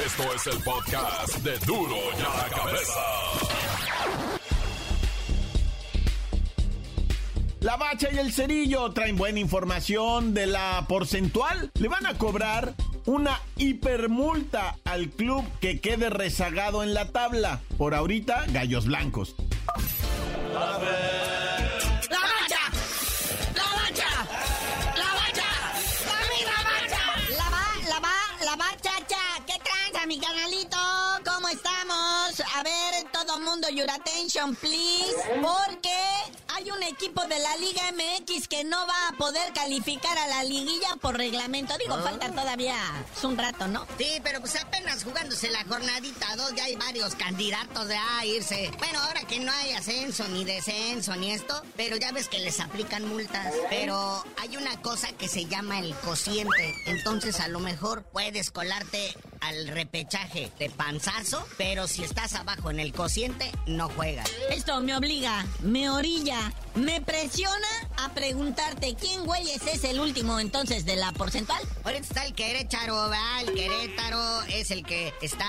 Esto 0.07 0.35
es 0.35 0.47
el 0.47 0.63
podcast 0.63 1.37
de 1.39 1.59
Duro 1.61 1.97
y 2.17 2.23
a 2.23 2.43
la 2.43 2.49
cabeza. 2.55 3.50
La 7.61 7.77
bacha 7.77 8.09
y 8.11 8.19
el 8.19 8.33
cerillo 8.33 8.91
traen 8.93 9.17
buena 9.17 9.39
información 9.39 10.33
de 10.33 10.47
la 10.47 10.87
porcentual. 10.89 11.71
Le 11.75 11.89
van 11.89 12.07
a 12.07 12.17
cobrar 12.17 12.75
una 13.05 13.39
hipermulta 13.59 14.79
al 14.85 15.11
club 15.11 15.45
que 15.61 15.79
quede 15.79 16.09
rezagado 16.09 16.83
en 16.83 16.95
la 16.95 17.13
tabla. 17.13 17.61
Por 17.77 17.95
ahorita, 17.95 18.47
gallos 18.49 18.87
blancos. 18.87 19.35
¡La 20.55 20.59
bacha! 20.59 20.91
¡La 22.09 22.19
bacha! 22.19 24.09
¡La 24.97 25.15
bacha! 25.15 25.49
¡La 26.47 26.63
bacha! 26.65 27.03
La 27.37 27.51
va, 27.51 27.67
la 27.89 28.01
va, 28.01 28.17
la 28.43 28.57
bacha, 28.57 28.91
¿Qué 29.47 29.55
tranza, 29.59 30.07
mi 30.07 30.19
canalito? 30.19 30.79
¿Cómo 31.27 31.49
estamos? 31.51 32.43
A 32.57 32.63
ver, 32.63 33.05
todo 33.13 33.39
mundo, 33.41 33.69
your 33.69 33.91
attention, 33.91 34.57
please. 34.57 35.15
Porque 35.43 35.91
hay 36.61 36.71
un 36.71 36.83
equipo 36.83 37.23
de 37.23 37.39
la 37.39 37.57
Liga 37.57 37.81
MX 37.93 38.47
que 38.47 38.65
no 38.65 38.77
va 38.87 39.09
a 39.09 39.17
poder 39.17 39.53
calificar 39.55 40.19
a 40.19 40.27
la 40.27 40.45
liguilla 40.45 40.97
por 41.01 41.17
reglamento. 41.17 41.73
Digo, 41.79 41.95
ah. 41.95 42.03
falta 42.03 42.31
todavía 42.31 42.77
es 43.17 43.25
un 43.25 43.39
rato, 43.39 43.67
¿no? 43.67 43.87
Sí, 43.97 44.21
pero 44.23 44.41
pues 44.41 44.57
apenas 44.57 45.05
jugándose 45.05 45.51
la 45.51 45.65
jornadita 45.65 46.37
dos 46.37 46.55
ya 46.55 46.65
hay 46.65 46.77
varios 46.77 47.15
candidatos 47.15 47.89
de 47.89 47.97
a 47.97 48.27
irse. 48.27 48.71
Bueno, 48.79 49.01
ahora 49.01 49.23
que 49.23 49.41
no 49.41 49.51
hay 49.51 49.73
ascenso 49.73 50.29
ni 50.29 50.45
descenso 50.45 51.17
ni 51.17 51.31
esto, 51.31 51.63
pero 51.77 51.97
ya 51.97 52.13
ves 52.13 52.29
que 52.29 52.41
les 52.41 52.61
aplican 52.61 53.09
multas. 53.09 53.55
Pero 53.71 54.23
hay 54.39 54.57
una 54.57 54.83
cosa 54.83 55.13
que 55.13 55.29
se 55.29 55.47
llama 55.47 55.79
el 55.79 55.95
cociente. 55.97 56.75
Entonces 56.87 57.41
a 57.41 57.49
lo 57.49 57.61
mejor 57.61 58.03
puedes 58.05 58.51
colarte 58.51 59.17
al 59.41 59.69
repechaje 59.69 60.53
de 60.59 60.71
panzazo, 60.71 61.47
pero 61.57 61.89
si 61.89 62.05
estás 62.05 62.35
abajo 62.35 62.71
en 62.71 62.81
el 62.81 62.93
cociente, 62.93 63.51
no 63.67 63.89
juegas. 63.89 64.31
Esto 64.51 64.81
me 64.83 64.95
obliga, 64.95 65.47
me 65.63 65.89
orilla 65.89 66.50
me 66.75 67.01
presiona 67.01 67.69
a 68.05 68.15
preguntarte 68.15 68.95
quién 68.99 69.25
güeyes 69.25 69.61
es 69.67 69.85
el 69.85 70.01
último 70.01 70.41
entonces 70.41 70.85
de 70.85 70.97
la 70.97 71.13
porcentual. 71.13 71.63
Ahorita 71.85 72.07
está 72.07 72.25
el 72.25 72.35
Querétaro, 72.35 72.95
¿verdad? 73.09 73.43
El 73.43 73.55
Querétaro 73.55 74.43
es 74.45 74.71
el 74.71 74.85
que 74.85 75.13
está 75.21 75.47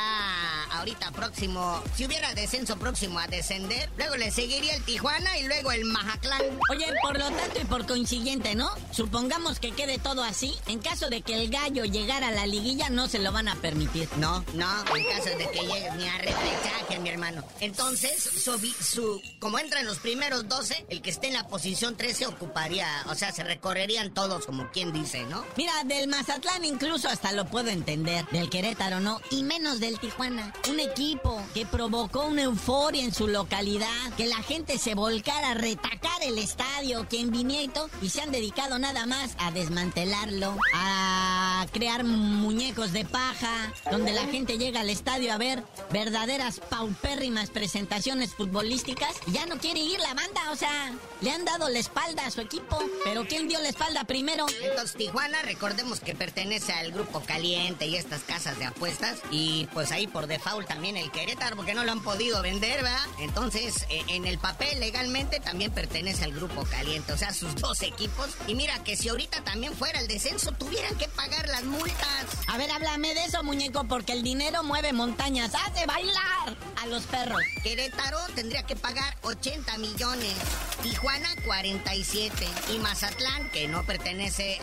ahorita 0.72 1.12
próximo. 1.12 1.82
Si 1.96 2.06
hubiera 2.06 2.34
descenso 2.34 2.78
próximo 2.78 3.20
a 3.20 3.28
descender, 3.28 3.90
luego 3.98 4.16
le 4.18 4.32
seguiría 4.32 4.76
el 4.76 4.84
Tijuana 4.84 5.38
y 5.38 5.48
luego 5.48 5.72
el 5.72 5.86
Majaclán. 5.86 6.42
Oye, 6.70 6.88
por 7.02 7.18
lo 7.18 7.26
tanto 7.26 7.62
y 7.62 7.66
por 7.66 7.86
consiguiente, 7.86 8.56
¿no? 8.56 8.70
Supongamos 8.92 9.60
que 9.60 9.72
quede 9.72 9.98
todo 9.98 10.24
así. 10.24 10.54
En 10.68 10.80
caso 10.80 11.10
de 11.10 11.22
que 11.22 11.36
el 11.36 11.50
gallo 11.50 11.86
llegara 11.86 12.30
a 12.30 12.32
la 12.32 12.48
liguilla, 12.48 12.90
no 12.90 13.08
se 13.08 13.20
lo 13.20 13.32
van 13.32 13.48
a 13.48 13.56
permitir. 13.56 14.10
No, 14.18 14.44
no, 14.54 14.96
en 14.96 15.06
caso 15.06 15.38
de 15.38 15.50
que 15.52 15.60
llegue 15.60 15.92
ni 15.98 16.08
a 16.08 16.18
repechaje, 16.18 17.00
mi 17.00 17.10
hermano. 17.10 17.44
Entonces, 17.60 18.22
su, 18.24 18.58
su, 18.58 19.22
como 19.40 19.60
entran 19.60 19.86
los 19.86 20.00
primeros 20.00 20.48
12, 20.48 20.86
el 20.90 21.02
que 21.02 21.10
esté 21.10 21.28
en 21.28 21.34
la 21.34 21.48
posición 21.48 21.96
13 21.96 22.28
ocuparía, 22.42 22.88
o 23.08 23.14
sea, 23.14 23.32
se 23.32 23.44
recorrerían 23.44 24.14
todos 24.14 24.48
como 24.48 24.72
quien 24.72 24.92
dice, 24.92 25.24
¿no? 25.26 25.46
Mira, 25.58 25.74
del 25.86 26.08
Mazatlán 26.08 26.66
incluso 26.66 27.08
hasta 27.08 27.32
lo 27.34 27.46
puedo 27.46 27.70
entender, 27.70 28.26
del 28.30 28.50
Querétaro 28.50 29.00
no, 29.00 29.22
y 29.30 29.44
menos 29.44 29.80
del 29.80 30.00
Tijuana. 30.00 30.52
Un 30.68 30.80
equipo 30.80 31.40
que 31.54 31.68
provocó 31.68 32.26
una 32.26 32.44
euforia 32.44 33.04
en 33.04 33.14
su 33.14 33.28
localidad, 33.28 34.14
que 34.18 34.26
la 34.26 34.38
gente 34.38 34.80
se 34.80 34.96
volcara 34.96 35.52
a 35.52 35.54
retacar 35.54 36.24
el 36.24 36.40
estadio, 36.40 37.08
que 37.08 37.20
en 37.20 37.30
Vinieto, 37.30 37.90
y 38.02 38.10
se 38.10 38.22
han 38.22 38.32
dedicado 38.32 38.80
nada 38.80 39.06
más 39.06 39.36
a 39.38 39.52
desmantelarlo, 39.52 40.58
a 40.74 41.68
crear 41.72 42.04
muñecos 42.04 42.92
de 42.92 43.06
paja, 43.06 43.72
donde 43.92 44.14
la 44.14 44.26
gente 44.26 44.58
llega 44.58 44.82
al 44.82 44.90
estadio 44.90 45.32
a 45.32 45.38
ver 45.38 45.64
verdaderas 45.92 46.60
paupérrimas 46.60 47.52
presentaciones 47.52 48.34
futbolísticas, 48.34 49.16
y 49.28 49.34
ya 49.34 49.46
no 49.46 49.60
quiere 49.60 49.80
ir 49.80 50.00
la 50.00 50.16
banda, 50.16 50.52
o 50.52 50.56
sea, 50.56 50.92
le 51.22 51.32
han 51.32 51.46
dado 51.46 51.70
la 51.70 51.78
espalda 51.78 52.31
su 52.32 52.42
equipo. 52.42 52.80
Pero 53.04 53.26
¿quién 53.26 53.48
dio 53.48 53.60
la 53.60 53.70
espalda 53.70 54.04
primero? 54.06 54.46
Entonces, 54.64 54.96
Tijuana, 54.96 55.42
recordemos 55.44 56.00
que 56.00 56.16
pertenece 56.16 56.74
al 56.74 56.92
grupo 56.92 57.22
caliente 57.22 57.86
y 57.88 57.96
estas 57.96 58.22
casas 58.22 58.58
de 58.60 58.66
apuestas. 58.66 59.20
Y 59.32 59.68
pues 59.74 59.92
ahí 59.92 60.08
por 60.08 60.28
default 60.28 60.68
también 60.68 60.98
el 60.98 61.12
Querétaro, 61.12 61.56
porque 61.56 61.74
no 61.74 61.84
lo 61.84 61.92
han 61.92 62.02
podido 62.02 62.42
vender, 62.42 62.84
¿verdad? 62.84 63.06
Entonces, 63.20 63.86
e, 63.90 64.04
en 64.16 64.26
el 64.26 64.38
papel 64.40 64.80
legalmente 64.80 65.40
también 65.40 65.72
pertenece 65.72 66.26
al 66.26 66.34
grupo 66.34 66.64
caliente, 66.64 67.14
o 67.14 67.18
sea, 67.18 67.34
sus 67.34 67.56
dos 67.56 67.82
equipos. 67.82 68.30
Y 68.48 68.56
mira 68.56 68.84
que 68.84 68.96
si 68.96 69.10
ahorita 69.10 69.44
también 69.44 69.74
fuera 69.74 70.00
el 70.00 70.08
descenso, 70.08 70.52
tuvieran 70.52 70.98
que 70.98 71.08
pagar 71.10 71.48
las 71.50 71.64
multas. 71.64 72.08
A 72.52 72.58
ver, 72.58 72.70
háblame 72.70 73.14
de 73.14 73.24
eso, 73.24 73.44
muñeco, 73.44 73.86
porque 73.86 74.12
el 74.12 74.24
dinero 74.24 74.62
mueve 74.62 74.92
montañas, 74.92 75.54
hace 75.56 75.86
bailar 75.86 76.58
a 76.82 76.86
los 76.88 77.04
perros. 77.04 77.42
Querétaro 77.64 78.18
tendría 78.36 78.64
que 78.64 78.76
pagar 78.76 79.16
80 79.22 79.78
millones, 79.78 80.34
Tijuana 80.84 81.30
47 81.46 82.46
y 82.74 82.80
Mazatlán, 82.80 83.50
que 83.52 83.70
no 83.70 83.86
pertenece 83.86 84.60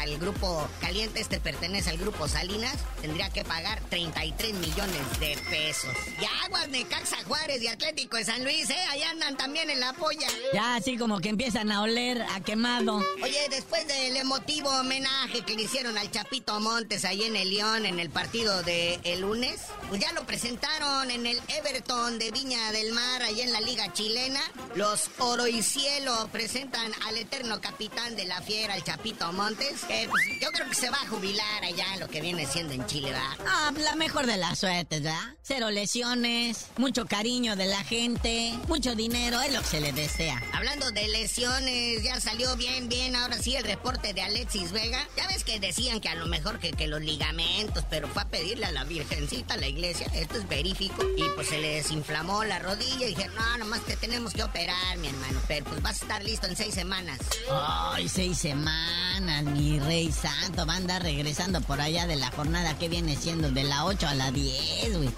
al 0.00 0.16
grupo 0.16 0.66
Caliente, 0.80 1.20
este 1.20 1.40
pertenece 1.40 1.90
al 1.90 1.98
grupo 1.98 2.26
Salinas, 2.26 2.74
tendría 3.02 3.28
que 3.28 3.44
pagar 3.44 3.80
33 3.90 4.54
millones 4.54 5.20
de 5.20 5.36
pesos. 5.50 5.94
Y 6.22 6.24
Aguas, 6.46 6.68
Necaxa, 6.68 7.18
Juárez 7.26 7.60
y 7.60 7.68
Atlético 7.68 8.16
de 8.16 8.24
San 8.24 8.44
Luis, 8.44 8.70
¿eh? 8.70 8.78
Ahí 8.88 9.02
andan 9.02 9.36
también 9.36 9.68
en 9.68 9.80
la 9.80 9.92
polla. 9.92 10.26
Ya 10.54 10.76
así 10.76 10.96
como 10.96 11.20
que 11.20 11.28
empiezan 11.28 11.70
a 11.70 11.82
oler 11.82 12.22
a 12.22 12.40
quemado. 12.40 13.02
Oye, 13.22 13.46
después 13.50 13.86
del 13.86 14.16
emotivo 14.16 14.70
homenaje 14.70 15.42
que 15.42 15.54
le 15.54 15.64
hicieron 15.64 15.98
al 15.98 16.10
Chapito 16.10 16.58
Montes 16.60 17.04
ahí 17.10 17.24
en 17.24 17.34
el 17.34 17.50
León 17.50 17.86
en 17.86 17.98
el 17.98 18.08
partido 18.08 18.62
de 18.62 19.00
el 19.02 19.22
lunes, 19.22 19.60
pues 19.88 20.00
ya 20.00 20.12
lo 20.12 20.24
presentaron 20.26 21.10
en 21.10 21.26
el 21.26 21.40
Everton 21.48 22.20
de 22.20 22.30
Viña 22.30 22.70
del 22.70 22.92
Mar, 22.92 23.22
ahí 23.22 23.40
en 23.40 23.52
la 23.52 23.60
Liga 23.60 23.92
Chilena. 23.92 24.40
Los 24.76 25.10
Oro 25.18 25.48
y 25.48 25.60
Cielo 25.62 26.28
presentan 26.30 26.92
al 27.08 27.16
eterno 27.16 27.60
capitán 27.60 28.14
de 28.14 28.26
la 28.26 28.40
fiera, 28.42 28.76
el 28.76 28.84
Chapito 28.84 29.32
Montes, 29.32 29.82
que 29.88 30.06
pues, 30.08 30.22
yo 30.40 30.52
creo 30.52 30.68
que 30.68 30.74
se 30.76 30.88
va 30.88 30.98
a 31.02 31.08
jubilar 31.08 31.64
allá 31.64 31.96
lo 31.98 32.08
que 32.08 32.20
viene 32.20 32.46
siendo 32.46 32.74
en 32.74 32.86
Chile, 32.86 33.10
¿verdad? 33.10 33.38
Ah, 33.44 33.72
la 33.76 33.96
mejor 33.96 34.26
de 34.26 34.36
las 34.36 34.60
suertes, 34.60 35.02
¿verdad? 35.02 35.34
Cero 35.42 35.70
lesiones, 35.70 36.66
mucho 36.76 37.06
cariño 37.06 37.56
de 37.56 37.66
la 37.66 37.82
gente, 37.82 38.54
mucho 38.68 38.94
dinero, 38.94 39.40
es 39.40 39.52
lo 39.52 39.60
que 39.62 39.66
se 39.66 39.80
le 39.80 39.92
desea. 39.92 40.40
Hablando 40.52 40.92
de 40.92 41.08
lesiones, 41.08 42.04
ya 42.04 42.20
salió 42.20 42.54
bien, 42.56 42.88
bien, 42.88 43.16
ahora 43.16 43.36
sí 43.42 43.56
el 43.56 43.64
reporte 43.64 44.14
de 44.14 44.22
Alexis 44.22 44.70
Vega. 44.70 45.08
Ya 45.16 45.26
ves 45.26 45.42
que 45.42 45.58
decían 45.58 46.00
que 46.00 46.08
a 46.08 46.14
lo 46.14 46.26
mejor 46.26 46.60
que, 46.60 46.70
que 46.70 46.86
los 46.86 46.99
ligamentos, 47.04 47.84
pero 47.88 48.08
fue 48.08 48.22
a 48.22 48.28
pedirle 48.28 48.66
a 48.66 48.72
la 48.72 48.84
Virgencita 48.84 49.54
a 49.54 49.56
la 49.56 49.68
iglesia, 49.68 50.06
esto 50.14 50.38
es 50.38 50.48
verífico, 50.48 51.02
y 51.16 51.22
pues 51.34 51.48
se 51.48 51.58
le 51.58 51.74
desinflamó 51.74 52.44
la 52.44 52.58
rodilla 52.58 53.06
y 53.06 53.14
dijeron, 53.14 53.34
no, 53.34 53.58
nomás 53.58 53.80
te 53.82 53.96
tenemos 53.96 54.32
que 54.32 54.42
operar, 54.42 54.98
mi 54.98 55.08
hermano, 55.08 55.40
pero 55.48 55.64
pues 55.66 55.82
vas 55.82 56.00
a 56.00 56.04
estar 56.04 56.24
listo 56.24 56.46
en 56.46 56.56
seis 56.56 56.74
semanas. 56.74 57.18
Ay, 57.50 58.08
seis 58.08 58.38
semanas, 58.38 59.44
mi 59.44 59.78
rey 59.80 60.10
santo, 60.12 60.66
va 60.66 60.74
a 60.74 60.76
andar 60.76 61.02
regresando 61.02 61.60
por 61.60 61.80
allá 61.80 62.06
de 62.06 62.16
la 62.16 62.30
jornada 62.30 62.78
que 62.78 62.88
viene 62.88 63.16
siendo 63.16 63.50
de 63.50 63.64
la 63.64 63.84
8 63.84 64.08
a 64.08 64.14
la 64.14 64.30
10, 64.30 64.96
güey 64.96 65.10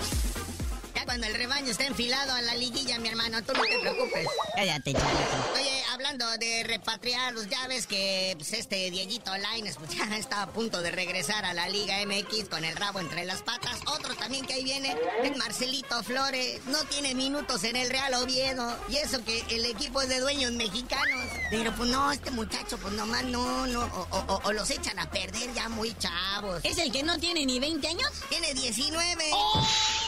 cuando 1.12 1.26
el 1.26 1.34
rebaño 1.34 1.70
está 1.70 1.84
enfilado 1.84 2.32
a 2.32 2.40
la 2.40 2.54
liguilla, 2.54 2.98
mi 2.98 3.08
hermano, 3.08 3.42
tú 3.42 3.52
no 3.52 3.60
te 3.60 3.78
preocupes. 3.80 4.26
Cállate, 4.54 4.94
Oye, 5.52 5.84
hablando 5.92 6.26
de 6.38 6.64
repatriados, 6.64 7.50
ya 7.50 7.68
ves 7.68 7.86
que 7.86 8.32
pues, 8.38 8.54
este 8.54 8.90
Dieguito 8.90 9.36
Laines 9.36 9.76
pues, 9.76 9.90
ya 9.98 10.04
está 10.16 10.40
a 10.40 10.46
punto 10.46 10.80
de 10.80 10.90
regresar 10.90 11.44
a 11.44 11.52
la 11.52 11.68
Liga 11.68 11.96
MX 12.06 12.48
con 12.48 12.64
el 12.64 12.74
rabo 12.76 12.98
entre 12.98 13.26
las 13.26 13.42
patas. 13.42 13.78
Otro 13.88 14.14
también 14.14 14.46
que 14.46 14.54
ahí 14.54 14.64
viene 14.64 14.96
es 15.22 15.36
Marcelito 15.36 16.02
Flores. 16.02 16.62
No 16.68 16.82
tiene 16.84 17.14
minutos 17.14 17.62
en 17.64 17.76
el 17.76 17.90
Real 17.90 18.14
Oviedo. 18.14 18.74
Y 18.88 18.96
eso 18.96 19.22
que 19.22 19.44
el 19.50 19.66
equipo 19.66 20.00
es 20.00 20.08
de 20.08 20.18
dueños 20.18 20.52
mexicanos. 20.52 21.26
Pero 21.50 21.76
pues 21.76 21.90
no, 21.90 22.10
este 22.10 22.30
muchacho 22.30 22.78
pues 22.78 22.94
nomás 22.94 23.24
no, 23.24 23.66
no. 23.66 23.82
O, 24.44 24.52
los 24.52 24.70
echan 24.70 24.98
a 24.98 25.10
perder 25.10 25.52
ya 25.52 25.68
muy 25.68 25.94
chavos. 25.98 26.62
¿Es 26.64 26.78
el 26.78 26.90
que 26.90 27.02
no 27.02 27.18
tiene 27.18 27.44
ni 27.44 27.60
20 27.60 27.86
años? 27.86 28.10
Tiene 28.30 28.54
19. 28.54 29.24
Y 29.28 29.32
ya 29.32 29.68
se 29.68 30.01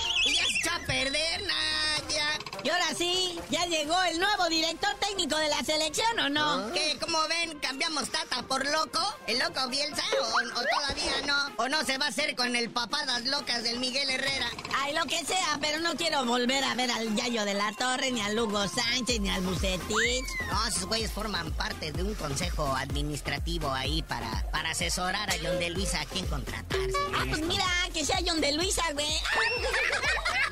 echa 0.64 0.76
a 0.76 0.80
perder, 0.80 1.42
Nadia. 1.42 2.26
Y 2.62 2.70
ahora 2.70 2.94
sí, 2.96 3.38
ya 3.50 3.66
llegó 3.66 4.02
el 4.04 4.18
nuevo 4.18 4.48
director 4.48 4.94
técnico 4.98 5.36
de 5.36 5.48
la 5.48 5.62
selección, 5.62 6.18
¿o 6.18 6.28
no? 6.30 6.44
Ah. 6.44 6.70
¿Qué? 6.72 6.96
¿Cómo 6.98 7.18
ven? 7.28 7.58
¿Cambiamos 7.58 8.08
Tata 8.08 8.42
por 8.44 8.64
loco? 8.64 9.00
¿El 9.26 9.38
loco 9.38 9.68
Bielsa? 9.68 10.02
¿O, 10.22 10.40
todavía 10.50 11.26
no? 11.26 11.62
¿O 11.62 11.68
no 11.68 11.84
se 11.84 11.98
va 11.98 12.06
a 12.06 12.08
hacer 12.08 12.34
con 12.34 12.56
el 12.56 12.70
papadas 12.70 13.26
locas 13.26 13.62
del 13.62 13.78
Miguel 13.78 14.08
Herrera? 14.08 14.46
Ay, 14.78 14.94
lo 14.94 15.04
que 15.04 15.22
sea, 15.26 15.58
pero 15.60 15.80
no 15.80 15.94
quiero 15.96 16.24
volver 16.24 16.64
a 16.64 16.74
ver 16.74 16.90
al 16.90 17.14
Yayo 17.14 17.44
de 17.44 17.52
la 17.52 17.70
Torre, 17.72 18.10
ni 18.10 18.22
al 18.22 18.34
Lugo 18.34 18.66
Sánchez, 18.66 19.20
ni 19.20 19.28
al 19.28 19.42
Bucetich. 19.42 20.24
No, 20.50 20.66
esos 20.66 20.86
güeyes 20.86 21.12
forman 21.12 21.52
parte 21.52 21.92
de 21.92 22.02
un 22.02 22.14
consejo 22.14 22.74
administrativo 22.74 23.70
ahí 23.70 24.02
para, 24.02 24.50
para 24.50 24.70
asesorar 24.70 25.28
a 25.28 25.34
John 25.42 25.58
de 25.58 25.68
Luisa 25.68 26.00
a 26.00 26.06
quién 26.06 26.26
contratarse. 26.26 26.96
Ah, 27.14 27.24
pues 27.28 27.42
mira, 27.42 27.66
que 27.92 28.06
sea 28.06 28.18
John 28.24 28.40
de 28.40 28.52
Luisa, 28.52 28.84
güey. 28.94 29.06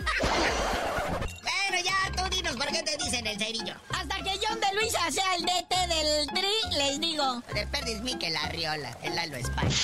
bueno, 1.43 1.85
ya, 1.85 2.13
tú 2.17 2.29
dinos 2.35 2.57
por 2.57 2.67
qué 2.67 2.83
te 2.83 2.97
dicen 2.97 3.27
el 3.27 3.39
cerillo. 3.39 3.75
Hasta 3.91 4.17
que 4.17 4.39
John 4.47 4.61
de 4.61 4.75
Luisa 4.75 5.11
sea 5.11 5.35
el 5.37 5.43
DT 5.43 5.75
del 5.89 6.27
Tri, 6.29 6.77
les 6.79 7.01
digo. 7.01 7.43
De 7.55 7.67
perdis 7.67 8.01
Miquel 8.01 8.37
Arriola, 8.37 8.97
el 9.03 9.15
Lalo 9.15 9.37
España. 9.37 9.77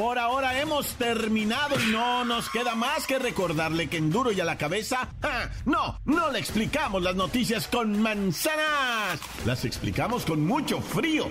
Por 0.00 0.18
ahora 0.18 0.58
hemos 0.58 0.94
terminado 0.94 1.78
y 1.78 1.92
no 1.92 2.24
nos 2.24 2.48
queda 2.48 2.74
más 2.74 3.06
que 3.06 3.18
recordarle 3.18 3.88
que 3.88 3.98
en 3.98 4.10
duro 4.10 4.32
y 4.32 4.40
a 4.40 4.46
la 4.46 4.56
cabeza, 4.56 5.10
no, 5.66 6.00
no 6.06 6.30
le 6.30 6.38
explicamos 6.38 7.02
las 7.02 7.16
noticias 7.16 7.66
con 7.66 8.00
manzanas, 8.00 9.20
las 9.44 9.66
explicamos 9.66 10.24
con 10.24 10.42
mucho 10.46 10.80
frío. 10.80 11.30